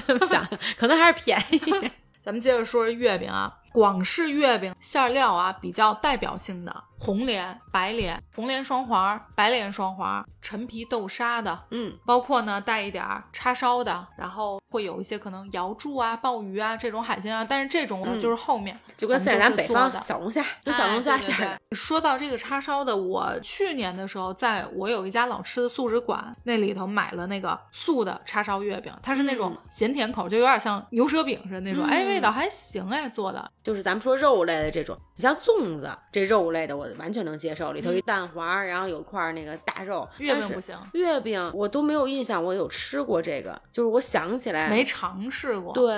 [0.05, 0.45] 这么想
[0.77, 1.91] 可能还是便宜。
[2.25, 21.45] 咱们接着说月饼啊，广式月饼馅儿料啊比较代表性的红莲、白莲、红莲双黄、白莲双黄、陈皮豆沙的，嗯，包括呢带一点儿叉烧的，然后会有一些可能瑶柱啊、鲍鱼啊这种海鲜啊，但是这种就是后面就跟现在咱北方的小龙虾，有小龙虾馅儿的。
[21.45, 33.51] 对说到这个叉烧的，我去年的时候，在我有一家老吃的素食馆，那里头买了那个素的叉烧月饼，它是那种嗯咸甜口，就有点像牛舌饼似的那种，嗯哎，味道还行哎，做的。
[33.61, 40.07] 就是咱们说肉类的这种，你像粽子这肉类的，我完全能接受，里头一蛋黄，然后有块儿那个大肉。
[40.17, 45.73] 月饼不行，月饼我都没有印象，我有吃过这个，就是我想起来没尝试过。
[45.73, 45.95] 对，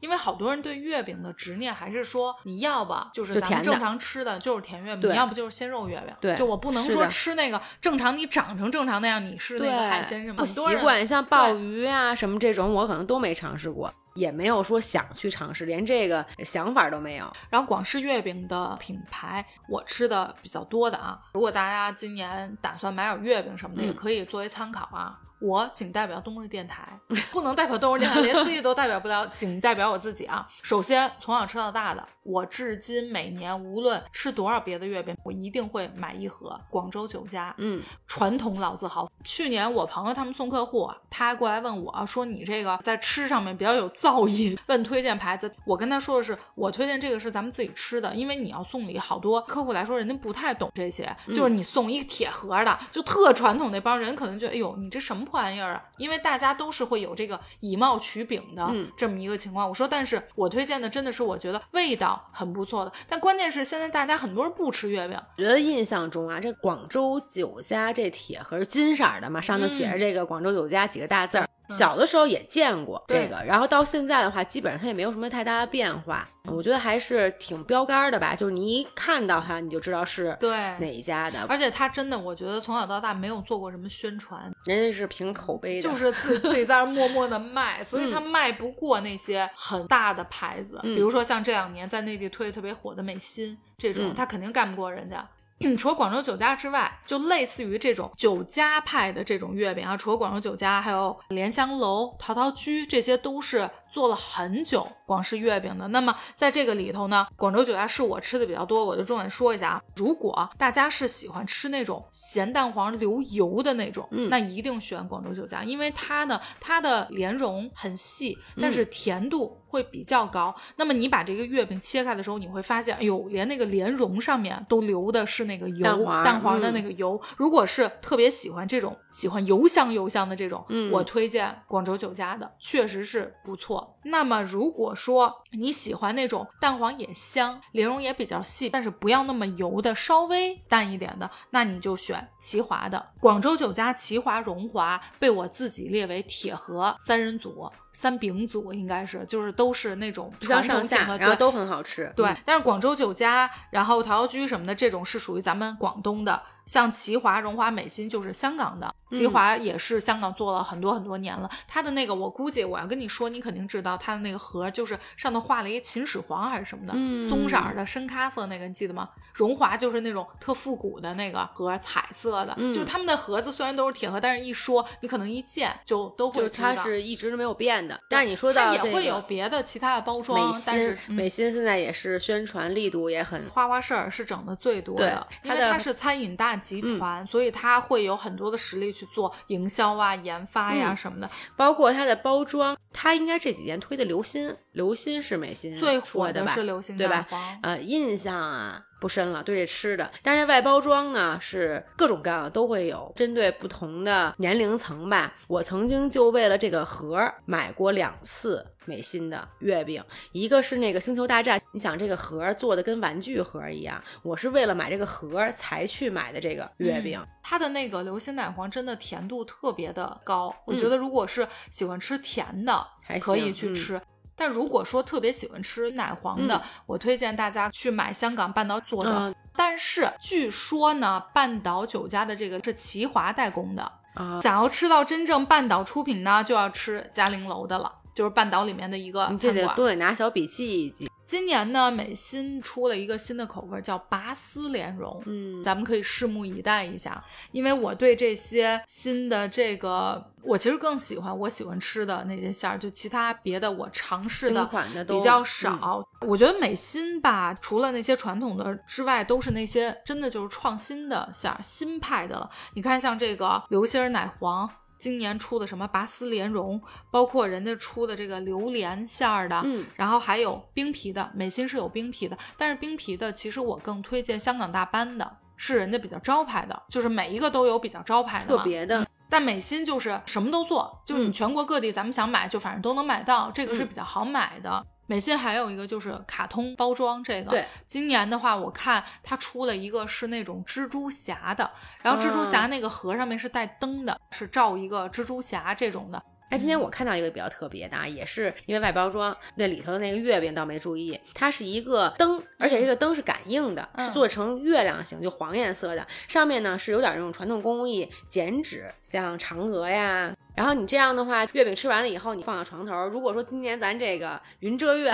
[0.00, 6.14] 因为好多人对月饼的执念还是说，你要吧就是咱们正常吃的就是甜月饼，你要不就是鲜肉月饼。
[6.20, 17.32] 对就我不能说吃那个正常你长成正常那样，你是那，个海鲜什么不很多人习惯，像鲍鱼啊什么这种，我可能都没尝试过，也没有说想去尝试，连这个想法都没有。
[17.48, 21.20] 然后广式月饼的品牌，我吃的比较多的啊。
[21.32, 25.18] 如果大家今年打算买点月饼什么的，嗯也可以作为参考啊。
[25.40, 26.98] 我仅代表东日电台，
[27.32, 30.46] 不能代表东日电台，连自己都代表不了，仅代表我自己啊。
[30.62, 55.84] 首先，从小吃到大的，我至今每年无论吃多少别的月饼，我一定会买一盒广州酒家嗯，传统老字号去年我朋友他们送客户，他过来问我说：“你这个在吃上面比较有造诣，问推荐牌子。”我跟他说的是，我推荐这个是咱们自己吃的，因为你要送礼，好多客户来说人家不太懂这些，就是你送一个铁盒的，就特传统那帮人可能觉得，哎呦，你这什么破玩意儿啊？
[55.96, 59.68] 因为大家都是会有这个以貌取饼的这么一个情况。
[59.68, 65.16] 我说，但是我推荐的真的是我觉得味道很不错的，但关键是现在大家很多人不吃月饼。
[65.38, 71.48] 觉得印象中啊，这广州酒家这铁盒金色的嘛，上头写着这个广州酒家几个大字儿。
[71.70, 76.28] 小的时候也见过这个，然后到现在的话，基本上它也没有什么太大的变化。
[76.44, 81.46] 我觉得还是挺标杆的吧，就是你一看到它，你就知道是对哪一家的。
[81.48, 90.78] 而且它真的，我觉得从小到大没有做过什么宣传，人家是凭口碑的，就是自 自己在那默默的卖，所以它卖不过那些很大的牌子。
[90.82, 95.24] 比如说像这两年在内地推的特别火的美心这种，它肯定干不过人家。
[95.76, 103.68] 除了广州酒家之外，就类似于这种酒家派的这种月饼啊，除了广州酒家，还有莲香楼、陶陶居，这些都是。
[103.90, 109.82] 做了很久广式月饼的，那么在这个里头呢，广州酒家是我吃的比较多，我就重点说一下啊。
[109.96, 120.54] 如果大家是喜欢吃那种咸蛋黄流油的那种，那一定选广州酒家，因为它呢，它的莲蓉很细，但是甜度会比较高。
[120.76, 127.20] 那么你把这个月饼切开的时候，你会发现，哎呦，连那个莲蓉上面都流的是那个油，蛋黄的那个油。
[127.36, 133.79] 如果是特别喜欢这种喜欢油香油香的这种，我推荐广州酒家的，确实是不错。
[134.04, 143.10] 那么，如果说你喜欢那种蛋黄也香，莲蓉也比较细，但是不要那么油的，稍微淡一点的，那你就选奇华的。
[143.20, 152.12] 广州酒家奇华荣华，被我自己列为铁盒三人组、三饼组，应该是就是都是那种比较上下，然后都很好吃。
[152.16, 156.42] 对，但是广州酒家，然后陶窑居什么的这种是属于咱们广东的。
[156.66, 161.50] 像齐华、荣华、美心就是香港的，齐华也是香港做了很多很多年了。
[161.66, 166.92] 它的那个，我估计我要跟你说，你肯定知道，它的那个盒就是上头画了一个秦始皇还是什么的，
[167.28, 169.08] 棕色的深咖色那个，你记得吗？
[169.34, 178.00] 荣华就是那种特复古的那个盒，彩色的，就是他们的盒子虽然都是铁盒，但是一说你可能一见就都会知道，它是一直都没有变的。
[178.08, 187.40] 但是你说到也会有别的其他的包装，美心美心现在也是宣传力度也很花花事儿是整的最多的，因为它是餐饮大集团，所以。
[187.40, 192.76] 所以它会有很多的实力去做营销啊、研发呀什么的，包括它的包装。
[192.92, 196.54] 它应该这几年推的流心，流心是美心最火的吧？
[196.54, 197.26] 是流心对吧？
[197.62, 200.10] 呃，印象啊不深了，对这吃的。
[200.22, 205.34] 但是外包装呢是各种各样的都会有，针对不同的年龄层吧。
[205.48, 208.66] 我曾经就为了这个盒买过两次。
[208.86, 210.02] 美心的月饼，
[210.32, 217.24] 一个是那个星球大战，你想这个盒做的跟玩具盒一样，我是为了买这个盒才去买的这个月饼。
[217.40, 222.84] 它的那个流心奶黄真的甜度特别的高，我觉得如果是喜欢吃甜的，
[223.20, 224.00] 可以去吃。
[224.40, 229.34] 但如果说特别喜欢吃奶黄的，我推荐大家去买香港半岛做的。
[229.54, 233.82] 但是据说呢，半岛酒家的这个是齐华代工的
[234.14, 237.96] 啊，想要吃到真正半岛出品呢，就要吃嘉陵楼的了。
[238.20, 241.08] 就是半岛里面的一个，你这得都得拿小笔记一记。
[241.24, 247.24] 今年呢，美心出了一个新的口味，叫拔丝莲蓉，嗯，咱们可以拭目以待一下。
[247.52, 254.68] 因为我对这些新的这个，我其实更喜欢我喜欢吃的那些馅儿，就其他别的我尝试的
[255.08, 256.06] 比较少。
[256.26, 262.50] 我觉得美心吧，除了那些传统的之外，都是那些真的就是创新的馅儿，新派的了。
[262.74, 264.68] 你看，像这个流心奶黄。
[265.00, 266.80] 今年出的什么拔丝莲蓉，
[267.10, 279.06] 包括人家出的这个榴莲馅儿的，嗯，然后还有冰皮的，美心是有冰皮的，但是冰皮的其实我更推荐香港大班的，是人家比较招牌的，就是每一个都有比较招牌的，特别的。
[279.30, 284.84] 但美心就是什么都做，就是你全国各地咱们想买就反正都能买到，这个是比较好买的。
[285.10, 291.68] 美心还有一个就是卡通包装，这个对，今年的话，我看它出了一个是那种蜘蛛侠的，
[292.00, 296.22] 然后蜘蛛侠那个盒上面是带灯的，是照一个蜘蛛侠这种的。
[296.50, 310.32] 哎，今天我看到一个比较特别的啊，也是因为外包装那里头的那个月饼倒没注意，它是一个灯，而且这个灯是感应的，是做成月亮形，就黄颜色的，上面呢是有点那种传统工艺剪纸，像嫦娥呀。
[310.54, 312.94] 然后你这样的话，月饼吃完了以后，你放到床头。
[313.08, 315.12] 如果说今年咱这个云遮月，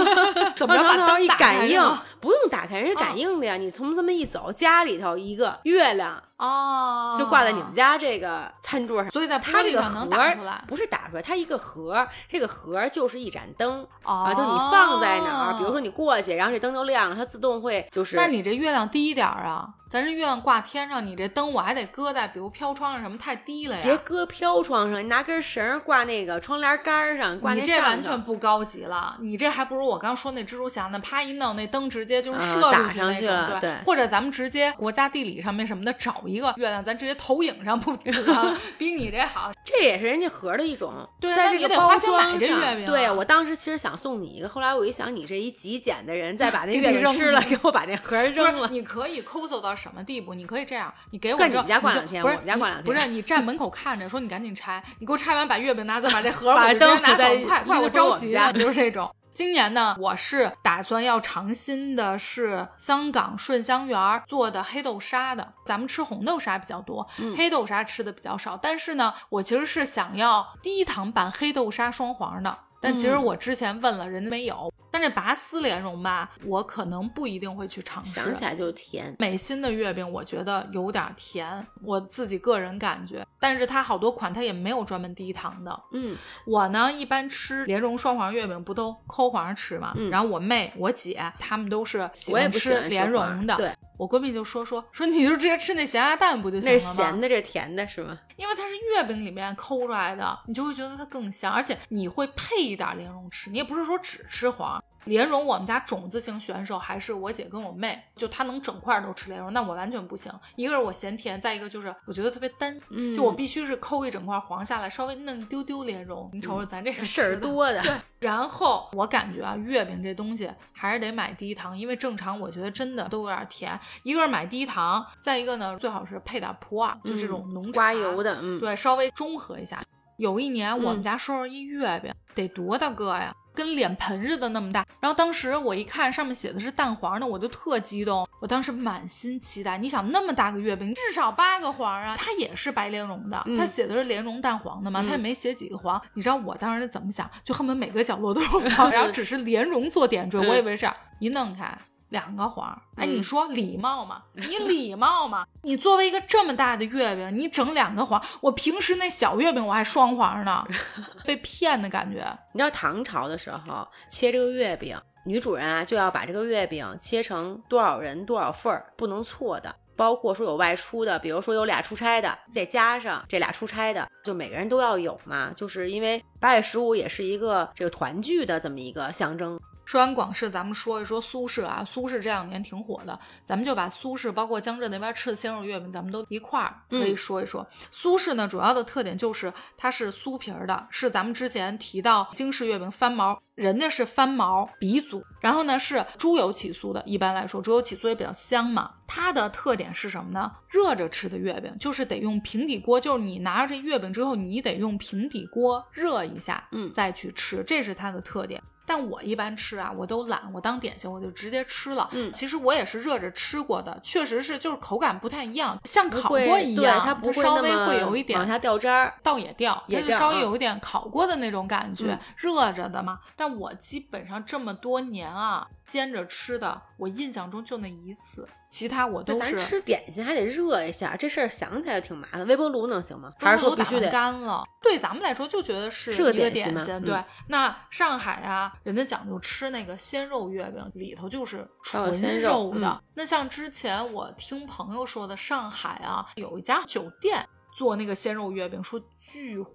[0.56, 1.80] 怎么着把灯一感应，
[2.20, 3.56] 不用打开，人家感应的呀。
[3.56, 18.16] 你从这么一走，家里头一个月亮哦，就挂在你们家这个餐桌上，所以在它这个盒能打出来，不是打出来，它一个盒，这个盒就是一盏灯啊，就你放在哪儿，比如说你过去，然后这灯就亮了，它自动会就是。
[18.16, 19.68] 那你这月亮低一点儿啊？
[19.88, 23.82] 咱这月亮挂天上，你这灯我还得搁在比如飘窗上什么，太低了呀。
[23.84, 27.64] 别搁飘窗上，你拿根绳挂那个窗帘杆上，挂那上。
[27.64, 33.76] 你这完全不高级了，你这还不如我刚说那蜘蛛侠呢，啪一弄，那灯直接就是射出去那种，对。
[33.84, 37.96] 或者咱们直接国家地理上面什么的找一个月亮，咱直接投影上不
[38.76, 39.52] 比你这好。
[39.64, 42.86] 这也是人家盒的一种，对，在这个包装上。
[42.86, 48.68] 对，我当时其实想送你一个，后来我一想，你这一极简的人，再把那 月饼吃了，给我把那盒扔了。
[48.72, 50.34] 你可以抠搜到什么地步？
[50.34, 50.66] 你可以。
[50.66, 59.08] 这样，你给我在你们家挂两天，不是我们家挂两天，不是你站门口看着， 说你赶紧拆，你给我拆完把月饼拿走，把这盒把灯拿走，快快，我着急了，就是这种。
[59.32, 67.06] 今年呢，我是打算要尝新的是香港顺香园做的黑豆沙的，咱们吃红豆沙比较多，
[67.36, 68.58] 黑豆沙吃的比较少。
[68.60, 72.58] 但是呢，我其实是想要低糖版黑豆沙双黄的。
[72.86, 74.72] 但其实我之前问了，人家没有。
[74.92, 78.12] 但这拔丝莲蓉吧，我可能不一定会去尝试。
[78.12, 79.14] 想起来就甜。
[79.18, 83.26] 美心的月饼，我觉得有点甜，我自己个人感觉。
[83.38, 85.82] 但是它好多款它也没有专门低糖的。
[85.92, 86.16] 嗯，
[86.46, 89.92] 我呢一般吃莲蓉双黄月饼不都抠黄吃嘛？
[90.10, 93.56] 然后我妹、我姐她们都是喜欢吃莲蓉的。
[93.56, 93.70] 对。
[93.96, 96.78] 我闺蜜就说说说，你就直接吃那咸鸭蛋不就行了吗？
[96.78, 98.18] 那是咸的，这甜的是吗？
[98.36, 104.82] 因为它是月饼里面抠出来的，你就会觉得它更香，而且你会配一点莲蓉吃，你也不是说只吃黄。
[105.06, 110.32] 莲蓉，我们家种子型选手还是我姐跟我妹，就她能整块都吃莲蓉，那我完全不行。
[110.56, 112.78] 一个是我嫌甜，再一个就是我觉得特别单，
[113.16, 116.28] 就我必须是抠一整块黄下来，稍微弄一丢丢莲蓉。
[116.32, 117.80] 你瞅瞅咱这个事儿多的。
[117.82, 123.78] 对，然后我感觉啊，月饼这东西还是得买低糖，因为正常我觉得真的都有点甜。
[124.02, 129.80] 一个是买低糖，再一个呢，最好是配点普洱，就这种浓刮油的，嗯，对，稍微中和一下。
[130.16, 133.34] 有一年我们家收了一月饼，得多大个呀？
[133.56, 139.78] 跟脸盆似的那么大，然后当时我一看上面写的是蛋黄的，我就特激动，我当时满心期待。
[139.78, 146.00] 你想那么大个月饼，至少八个黄啊，它也是白莲蓉的，它写的是莲蓉蛋黄的嘛，它也没写几个黄。
[146.12, 147.28] 你知道我当时怎么想？
[147.42, 150.86] 就恨不得每个角落都是黄，然后只是莲蓉做点缀，我以为是
[151.18, 151.76] 一弄开。
[152.10, 154.22] 两个黄，哎，你说礼貌吗？
[154.34, 155.44] 你礼貌吗？
[155.62, 160.64] 你作为一个这么大的月饼，你整两个黄，我平时那小月饼我还双黄呢，
[161.26, 162.24] 被骗的感觉。
[162.52, 169.74] 你知道唐朝的时候切这个月饼，女主人啊就要把这个月饼切成多少人多少份儿，不能错的。
[169.96, 175.50] 包括说有外出的，比如说有俩出差的，得加上这俩出差的，就每个人都要有嘛。
[175.56, 179.58] 就是因为八月十五也是一个这个团聚的这么一个象征。
[179.86, 181.82] 说完广式，咱们说一说苏式啊。
[181.86, 187.64] 苏式这两年挺火的，咱们就把苏式，包括江浙那边吃的鲜肉月饼，咱们都一块儿可以说一说。
[187.92, 197.00] 苏式呢，主要的特点就是它是酥皮儿的，是咱们之前提到京式月饼翻毛，人家是翻毛鼻祖，然后呢是猪油起酥的。
[197.06, 198.90] 一般来说，猪油起酥也比较香嘛。
[199.06, 200.50] 它的特点是什么呢？
[200.68, 208.60] 热着吃的月饼，就是得用平底锅，就是你拿着这月饼之后，你得用平底锅热一下，嗯，再去吃，这是它的特点。
[208.86, 212.08] 但我一般吃啊，我都懒，我当点心我就直接吃了。
[212.12, 223.18] 嗯，其实我也是热着吃过的，确实是就是口感不太一样，像烤过一样，它不稍微会有一点往下掉渣儿，倒也掉，也是稍微有一点烤过的那种感觉，热着的嘛。
[223.34, 228.46] 但我基本上这么多年啊，煎着吃的，我印象中就那一次。
[228.68, 229.38] 其他我都是。
[229.38, 232.46] 咱吃点心还得热一下，这事儿想起来挺麻烦。
[232.46, 233.32] 微波炉能行吗？
[233.38, 234.64] 还是说必须得干了？
[234.82, 237.00] 对咱们来说就觉得是一个点心。
[237.00, 243.00] 对，那上海啊，人家讲究吃那个鲜肉月饼，里头就是纯肉的。
[243.14, 247.48] 那像之前我听朋友说的，上海啊有一家酒店。
[247.76, 249.70] 做那个鲜肉月饼，说巨火，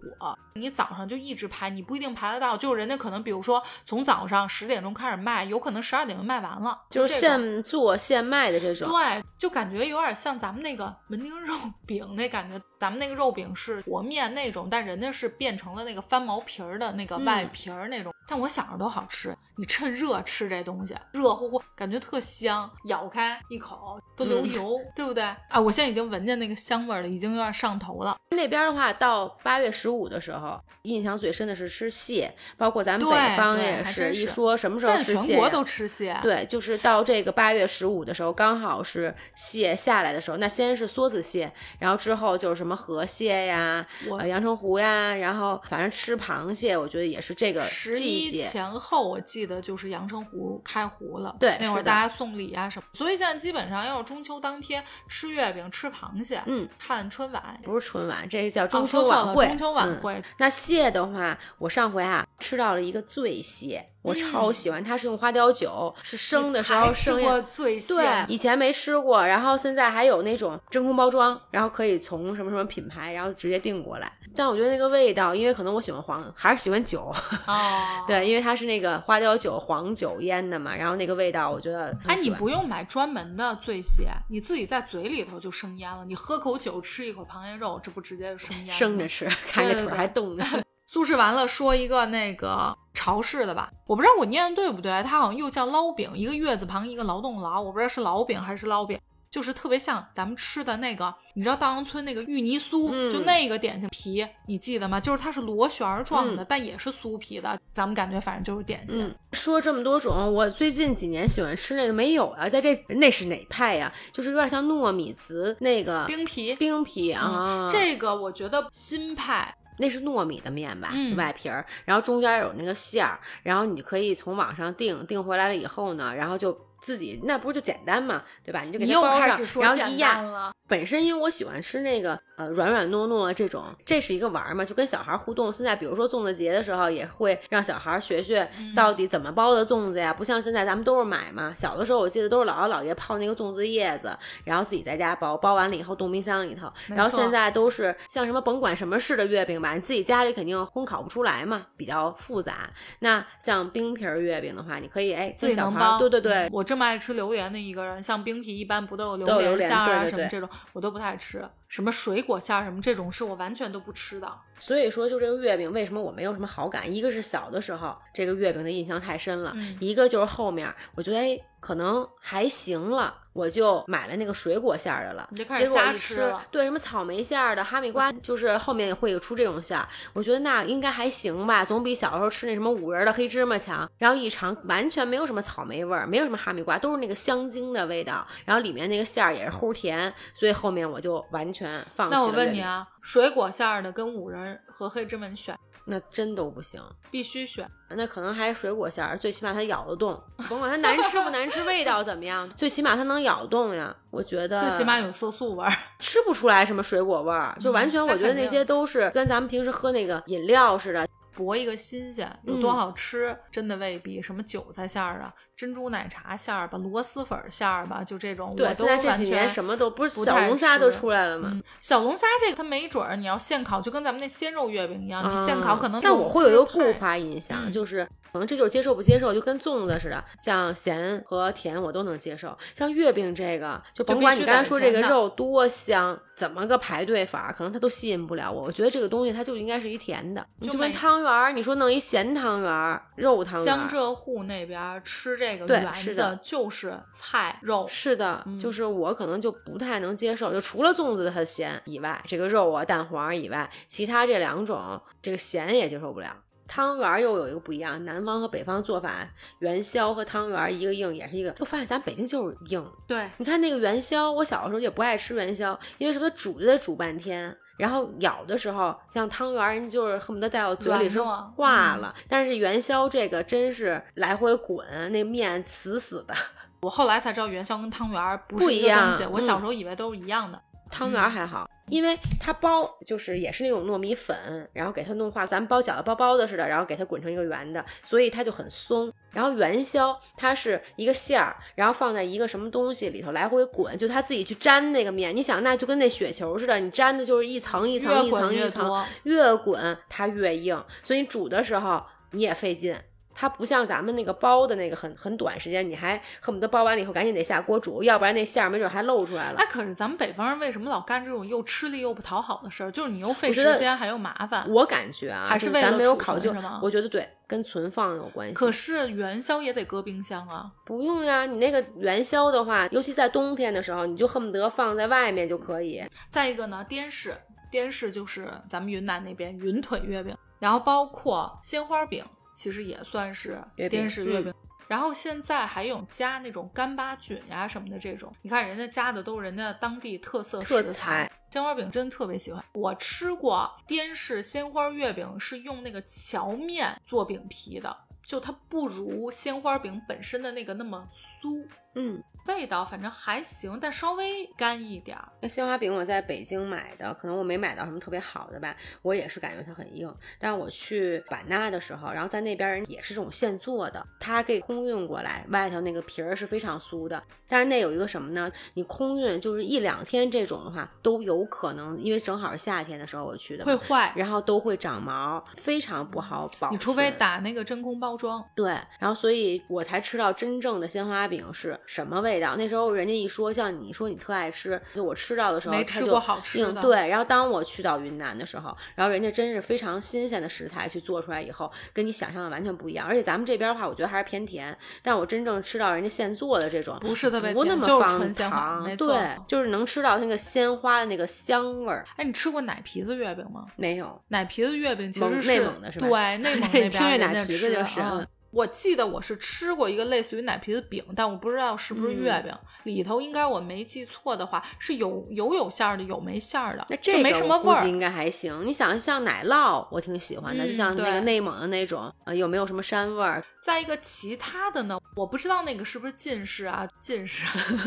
[0.55, 8.89] 你早上就一直排，你不一定排得到，就是人家可能比如说从早上十点钟开始卖，有可能十二点就卖完了，就是现做现卖的这种。
[8.89, 11.55] 对，就感觉有点像咱们那个门钉肉
[11.87, 18.13] 饼那感觉，咱们那个肉饼是和面那种，但人家是变成了那个翻毛皮儿的那个外皮儿那种。
[18.27, 25.23] 但我想着都好吃，你趁热吃这东西，热乎乎，感觉特香，咬开一口都流油，对不对？
[25.49, 28.15] 啊，我现在已经闻见那个香味了，已经有点上头了。
[28.29, 36.17] 那边的话，到八月十五的时候，印象最深的是吃蟹，包括咱们北方也是一说什么时候吃蟹，全国都吃蟹。
[36.21, 48.47] 对，就是到这个八月十五的时候，刚好是蟹下来的时候，那先是梭子蟹，然后之后就是什么河蟹呀、我呃阳澄湖呀，然后反正吃螃蟹，我觉得也是这个十一季节。
[48.47, 57.59] 前后，我记得就是阳澄湖开湖了，对那会儿大家送礼啊什么，所以现在基本上要是中秋当天吃月饼、吃螃蟹，嗯，看春晚。
[57.63, 59.47] 不是春晚，这个叫中秋晚会。
[59.47, 74.11] 中秋晚嗯会，那蟹的话，我上回啊吃到了一个醉蟹，我超喜欢，它是用花雕酒，是生的时候生过醉蟹，对，以前没吃过，然后现在还有那种真空包装，然后可以从什么什么品牌，然后直接订过来。
[74.33, 77.13] 但我觉得那个味道，因为可能我喜欢黄，还是喜欢酒，
[77.45, 77.55] 哦。
[78.07, 86.05] 对，因为它是那个花雕酒、黄酒腌的嘛，然后那个味道我觉得哎，你不用买专门的醉蟹，你自己在嘴里头就生腌了。
[86.05, 88.71] 你喝口酒，吃一口螃蟹肉，这不直接就生腌？
[88.71, 90.45] 生着吃，看着腿儿还动呢。
[90.91, 104.99] 苏轼完了，说一个那个潮式的吧，我不知道我念的对不对，它好像又叫捞饼，一个月字旁一个劳动劳，我不知道是老饼还是捞饼，就是特别像咱们吃的那个，你知道稻香村那个芋泥酥，嗯就那个点心皮，你记得吗？
[104.99, 109.01] 就是它是螺旋儿状的，嗯但也是酥皮的，咱们感觉反正就是点心。
[109.01, 128.61] 嗯，说这么多种，我最近几年喜欢吃那个没有啊，在这那是哪派呀、就是有点像糯米糍那个冰皮，冰皮啊，这个我觉得新派，那是糯米的面吧，嗯外皮儿，然后中间有那个馅儿，然后你就可以从网上订，订回来了以后呢，然后就自己那不是就简单嘛，对吧？
[128.61, 130.53] 你就给它包上然后一压。
[130.71, 130.81] 了。
[130.81, 135.51] 本身因为我喜欢吃那个呃软软糯糯这种，这是一个玩儿嘛，就跟小孩儿互动。
[135.51, 141.53] 现在比如说粽子节的时候，也会让小孩儿学学嗯到底怎么包的粽子呀，不像现在咱们都是买嘛。
[141.53, 146.71] 小的时候我记得都是姥姥姥爷泡那个粽子叶子，然后自己在家包，包完了以后冻冰箱里头。
[146.87, 152.69] 然后现在都是像什么甭管什么式的月饼吧，你自己家里肯定烘烤不出来嘛，比较复杂。
[152.99, 161.47] 那像冰皮儿月饼的话，你可以哎自己能包，对对对，我这么爱吃榴莲的一个人，像冰皮一般不都有榴莲莲馅儿啊什么这种，我都不太吃。
[161.67, 164.31] 什么水果馅儿什么这种是我完全都不吃的。
[164.59, 166.93] 所以说，就这个月饼，为什么我没有什么好感？
[166.93, 175.27] 一个是小的时候这个月饼的印象太深了，嗯一个就是后面我觉得哎可能还行了，我就买了那个水果馅儿的了。
[175.31, 183.89] 你就开始结果一吃瞎吃，对什么草莓馅儿的、哈密瓜，就是后面会有出这种馅儿，我觉得那应该还行吧，总比小时候吃那什么五仁的黑芝麻强。
[183.97, 188.25] 然后一尝，完全没有什么草莓味儿，没有什么哈密瓜，都是那个香精的味道。
[188.45, 192.21] 然后里面那个馅儿也是齁甜，所以后面我就完全放弃了。
[192.21, 196.81] 那我问你，啊，水果馅儿的跟五仁和黑芝麻你选，那真都不行。
[197.09, 197.69] 必须选。
[197.93, 200.17] 那可能还是水果馅儿，最起码它咬得动，
[200.47, 203.95] 甭管它难吃不难吃，味道怎么样，最起码它能咬动呀。
[204.09, 205.71] 我觉得最起码有色素味儿。
[205.99, 211.07] 吃不出来什么水果味儿，就完全我觉得那些都是跟咱们平时喝那个饮料似的。
[211.33, 214.21] 博一个新鲜，有多好吃，真的未必。
[214.21, 221.51] 什么韭菜馅儿啊，珍珠奶茶馅儿吧，螺蛳粉馅儿吧，就这种，对，我都现在这几年什么都不是小龙虾都出来了吗？
[221.53, 228.03] 嗯，小龙虾这个它没准儿你要现烤，就跟咱们那鲜肉月饼一样，你现烤可能但我会有一个固化印象，嗯就是
[228.33, 232.57] 可能这就是接受不接受，就跟粽子似的，像咸和甜我都能接受。
[232.73, 238.63] 像月饼这个，就甭管你刚才说这个肉多香，怎么个排队法，可能它都吸引不了我。
[238.63, 256.35] 我觉得这个东西它就应该是一甜的，就就跟汤圆儿，你说弄一咸汤圆儿、肉汤圆儿，江浙沪那边吃这个对是的就是菜肉，是的，嗯就是我可能就不太能接受，就除了粽子它咸以外，这个肉啊蛋黄以外，其他这两种这个咸也接受不了。
[256.67, 259.29] 汤圆儿又有一个不一样，南方和北方做法，
[259.59, 261.53] 元宵和汤圆儿一个硬也是一个。
[261.59, 267.57] 我发现咱北京就是硬，对，你看那个元宵，我小的时候也不爱吃元宵，因为什么煮就得煮半天。
[267.81, 272.13] 然后咬的时候，像汤圆儿，人就是恨不得带到嘴里是化了。
[272.29, 276.35] 但是元宵这个真是来回滚，那面死死的。
[276.81, 280.61] 我后来才知道元宵跟汤圆儿不是一个东西，我嗯小时候以为都是一样的。
[280.91, 289.11] 汤圆儿还好，因为它包就是也是那种糯米粉，然后给它弄化，咱们包饺子包包子似的，然后给它滚成一个圆的，所以它就很松。
[289.31, 295.33] 然后元宵它是一个馅儿，然后放在一个什么东西里头来回滚，就它自己去粘那个面。
[295.35, 302.95] 你想，那就跟那雪球似的，你粘的就是一层一层一层一层，越滚它越硬，所以你煮的时候你也费劲。
[303.41, 309.65] 它不像咱们那个包的那个很很短时间，你还恨不得包完了以后赶紧得下锅煮，要不然那馅儿没准还露出来了哎，。
[309.65, 312.91] 可是咱们北方人为什么老干这种又吃力又不讨好的事儿？
[312.91, 314.69] 就是你又费时间还又麻烦。
[314.69, 318.53] 我感觉啊，还是咱为了储没有考究我觉得对，跟存放有关系。
[318.53, 320.69] 可是元宵也得搁冰箱啊。
[320.85, 326.03] 不用呀，你那个元宵的话，尤其在冬天的时候，你就恨不得放在外面就可以。
[326.29, 327.35] 再一个呢，滇式，
[327.71, 332.23] 滇式就是咱们云南那边云腿月饼，然后包括鲜花饼，
[332.61, 333.59] 其实也算是
[333.89, 334.53] 滇式月饼。
[334.87, 341.31] 然后现在还有加那种干巴菌呀什么的这种，你看人家加的都是人家当地特色食材材。
[341.49, 355.27] 鲜花饼真的特别喜欢，我吃过滇式鲜花月饼是用那个荞面做饼皮的，就它不如鲜花饼本身的那个那么酥，嗯，味道反正还行，但稍微干一点儿。
[355.41, 360.13] 那鲜花饼我在北京买的，可能我没买到什么特别好的吧，我也是感觉它很硬。
[360.39, 367.21] 但是我去版纳的时候，然后在那边人也是这种现做的，它可以空运过来，外头那个皮儿是非常酥的。
[367.47, 368.49] 但是那有一个什么呢？
[368.75, 376.71] 你空运就是一两天这种的话，都有可能，因为正好是夏天的时候我去的，会坏，然后都会长毛，非常不好保。
[376.71, 378.43] 你除非打那个真空包装。
[378.55, 382.55] 对，然后所以我才吃到真正的鲜花饼是什么味道。
[382.55, 393.05] 那时候人家一说，像你说你特爱吃，就我吃到的时候，没吃过好吃的硬对，然后当我去到云南的时候，然后人家真是非常新鲜的食材去做出来以后，跟你想象的完全不一样。
[393.07, 402.05] 而且咱们这边的话，我觉得还是偏甜，但我真正吃到人家现做的这种，不是特别不那么放糖，对，就是能吃到那个鲜花的那个香味儿。
[402.17, 403.65] 哎，你吃过奶皮子月饼吗？
[403.75, 417.87] 没有，奶皮子月饼其实是内蒙的是吧对，内蒙 那边听着奶皮子吃就是嗯嗯我记得我是吃过一个类似于奶皮子饼，但我不知道是不是月嗯饼，里头应该我没记错的话是有有有馅儿的，有没馅儿的，那这个没什么味儿。
[417.87, 418.65] 应该还行。
[418.65, 423.43] 你想像奶酪，我挺喜欢的，就嗯像那个内蒙的那种，呃，有没有什么膻味儿？
[423.63, 427.45] 再一个其他的呢，我不知道那个是不是近视啊，近视，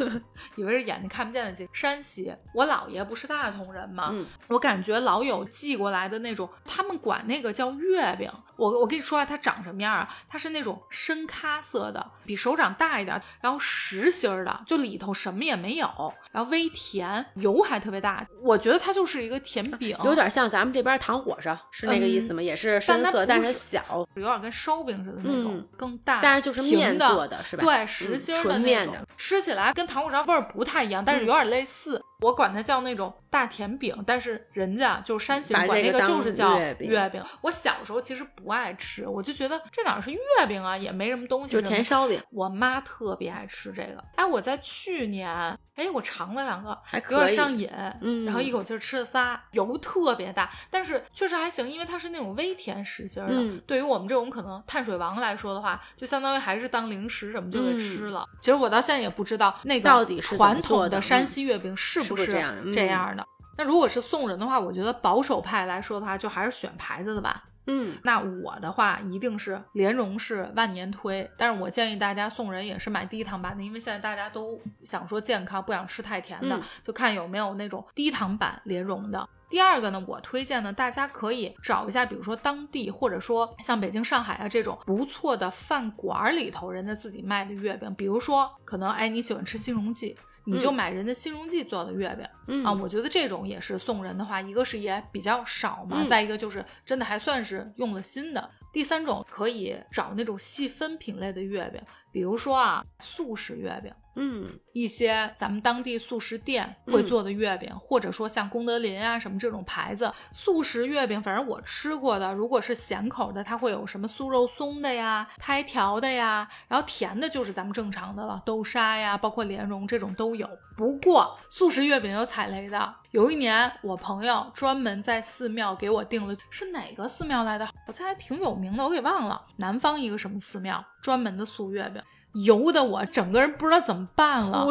[0.56, 1.68] 以为是眼睛看不见的近。
[1.72, 4.10] 山西，我姥爷不是大同人吗？
[4.12, 8.30] 嗯我感觉老有寄过来的那种，他们管那个叫月饼。
[8.56, 10.08] 我我跟你说啊，它长什么样啊？
[10.28, 18.26] 它是那种深咖色的，比手掌大一点，然后实心儿的，就里头什么也没有，然后微甜，油还特别大。
[18.42, 22.42] 我觉得它就是一个甜饼，有点像咱们这边糖火烧，是那个意思吗？
[22.42, 27.62] 也是深色，嗯但是是小，有点跟烧饼似的那种，嗯更大，但是就是平面的做的是吧？
[27.62, 32.02] 对，实心儿的那种，面的吃起来跟糖火烧味儿不太一样，但是有点类似。
[32.20, 37.22] 我管它叫那种大甜饼，但是人家就是山西人把管那个这个就是叫月饼饼。
[37.42, 40.18] 我小时候其实不爱吃，我就觉得这哪是月
[40.48, 41.52] 饼啊，也没什么东西。
[41.52, 41.84] 就是甜。
[41.84, 45.28] 烧饼，我妈特别爱吃这个，哎，我在去年，
[45.74, 47.68] 哎，我尝了两个，还有点可以上瘾，
[48.00, 53.34] 嗯然后一口气吃了仨，油特别大，但是确实还行，因为它是那种微甜实心儿的。
[53.36, 58.24] 嗯对于我们这种可能碳水王来说的话，就相当于还是当零食什么就给嗯吃了。
[58.40, 63.26] 其实我到现在也不知道那个到底传统的山嗯西月饼是不是这样的嗯这样的。
[63.56, 67.44] 那如果是送人的话，我觉得保守派来说的话，就还是选牌子的吧。
[67.66, 79.28] 嗯，那我的话一定是莲蓉是万年推，但是我建议大家送人也是买低糖版的，因为现在大家都想说健康，不想吃太甜的，嗯就看有没有那种低糖版莲蓉的。
[79.48, 90.16] 第二个呢，我推荐呢，大家可以找一下，比如说当地或者说像北京、上海啊这种不错的饭馆里头人家自己卖的月饼，比如说可能哎你喜欢吃新荣记。
[90.44, 90.74] 你就嗯。
[90.74, 92.64] 买人家新荣记做的月饼、嗯。
[92.64, 96.06] 啊，我觉得这种也是送人的话，一个是也比较少嘛，嗯。
[96.06, 98.50] 再一个就是真的还算是用了心的。
[98.72, 101.80] 第三种可以找那种细分品类的月饼，
[102.14, 120.48] 比如说啊素食月饼，嗯一些咱们当地素食店会做的月饼，或者说像功德林啊什么这种牌子素食月饼，反正我吃过的，如果是咸口的，它会有什么酥肉松的呀、胎条的呀，然后甜的就是咱们正常的了，豆沙呀，包括莲蓉这种都有。
[120.76, 127.66] 不过素食月饼有踩雷的，有一年我朋友专门在寺庙给我订了，是哪个寺庙来的？
[127.86, 132.02] 好像还挺有名的，我给忘了，南方一个什么寺庙专门的素月饼。
[132.34, 134.66] 油的我整个人不知道怎么办了，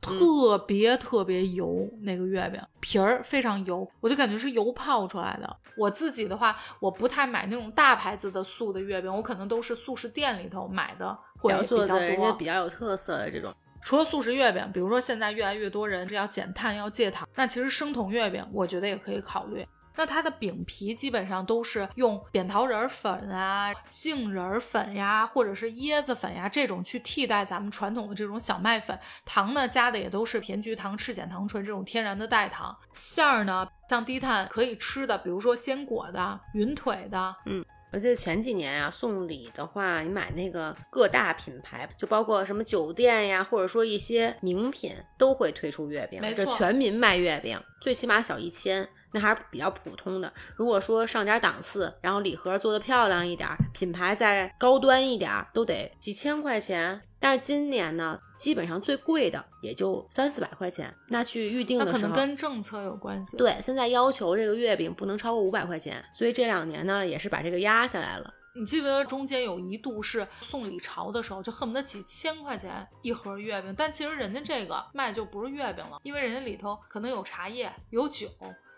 [0.00, 5.56] 特别特别油，那个月饼皮儿非常油，我就感觉是油泡出来的。
[5.76, 12.32] 我自己的话，我不太买那种大牌子的素的月饼，我可能都是素食店里头买的会要比较做的人家多。
[12.34, 19.66] 比较有特色的这种，除了素食月饼，比如说现在越来越多人是要减碳、要戒糖，那其实生酮月饼我觉得也可以考虑。
[19.96, 28.98] 那它的饼皮基本上都是用扁桃仁儿粉啊、杏仁儿粉呀，或者是椰子粉呀这种去替代咱们传统的这种小麦粉。
[29.24, 32.76] 糖呢加的也都是甜菊糖、赤藓糖醇这种天然的代糖。
[32.92, 50.30] 馅儿呢，像低碳可以吃的，比如说坚果的、云腿的，嗯我记得前几年啊，送礼的话，你买那个各大品牌，就包括什么酒店呀，或者说一些名品，都会推出月饼，没错就全民卖月饼，最起码小一千，那还是比较普通的。
[50.56, 57.00] 如果说上点档次，然后礼盒做的漂亮一点，品牌再高端一点，都得几千块钱。
[57.20, 63.36] 但是今年呢，基本上最贵的也就三四百块钱，那去预定的时候，可能跟政策有关系。
[63.36, 68.34] 对，现在要求这个月饼不能超过五百块钱，所以这两年呢也是把这个压下来了。
[68.56, 78.28] 你记不记得中间有一度是送礼潮的时候，就恨不得几千块钱一盒月饼，但其实人家这个卖就不是月饼了，因为人家里头可能有茶叶、有酒。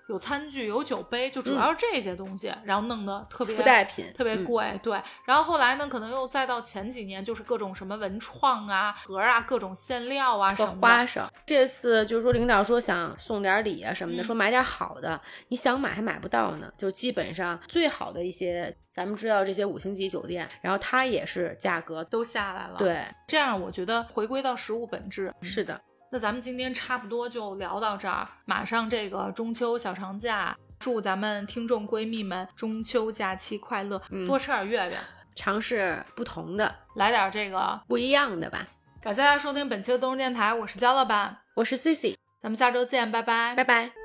[0.09, 4.79] 有餐具，有酒杯，就主要是这些东西，然后弄得特别附带品，特别贵。
[4.83, 11.27] 对，然后后来呢，可能又再到前几年，就是各种什么文创啊、盒啊、各种馅料啊、什么花生。
[11.45, 16.73] 这次就是说，领导说想送点礼啊什么的，嗯说买点好的，你想买还买不到呢。
[16.79, 25.35] 就基本上最好的一些，咱们知道这些五星级酒店，然后它也是价格都下来了。，对，这样我觉得回归到食物本质。
[25.43, 25.81] 是的。
[26.17, 34.99] 那咱们今天差不多就聊到这儿，马上这个中秋小长假，祝咱们听众闺蜜们中秋假期快乐，嗯多吃点月饼，
[35.35, 37.79] 尝试不同的、来点这个。
[37.87, 38.67] 不一样的吧。
[39.03, 43.96] 感谢大家收听本期的东日电台，我是焦老板，我是 Cici，咱们下周见，拜拜，拜拜。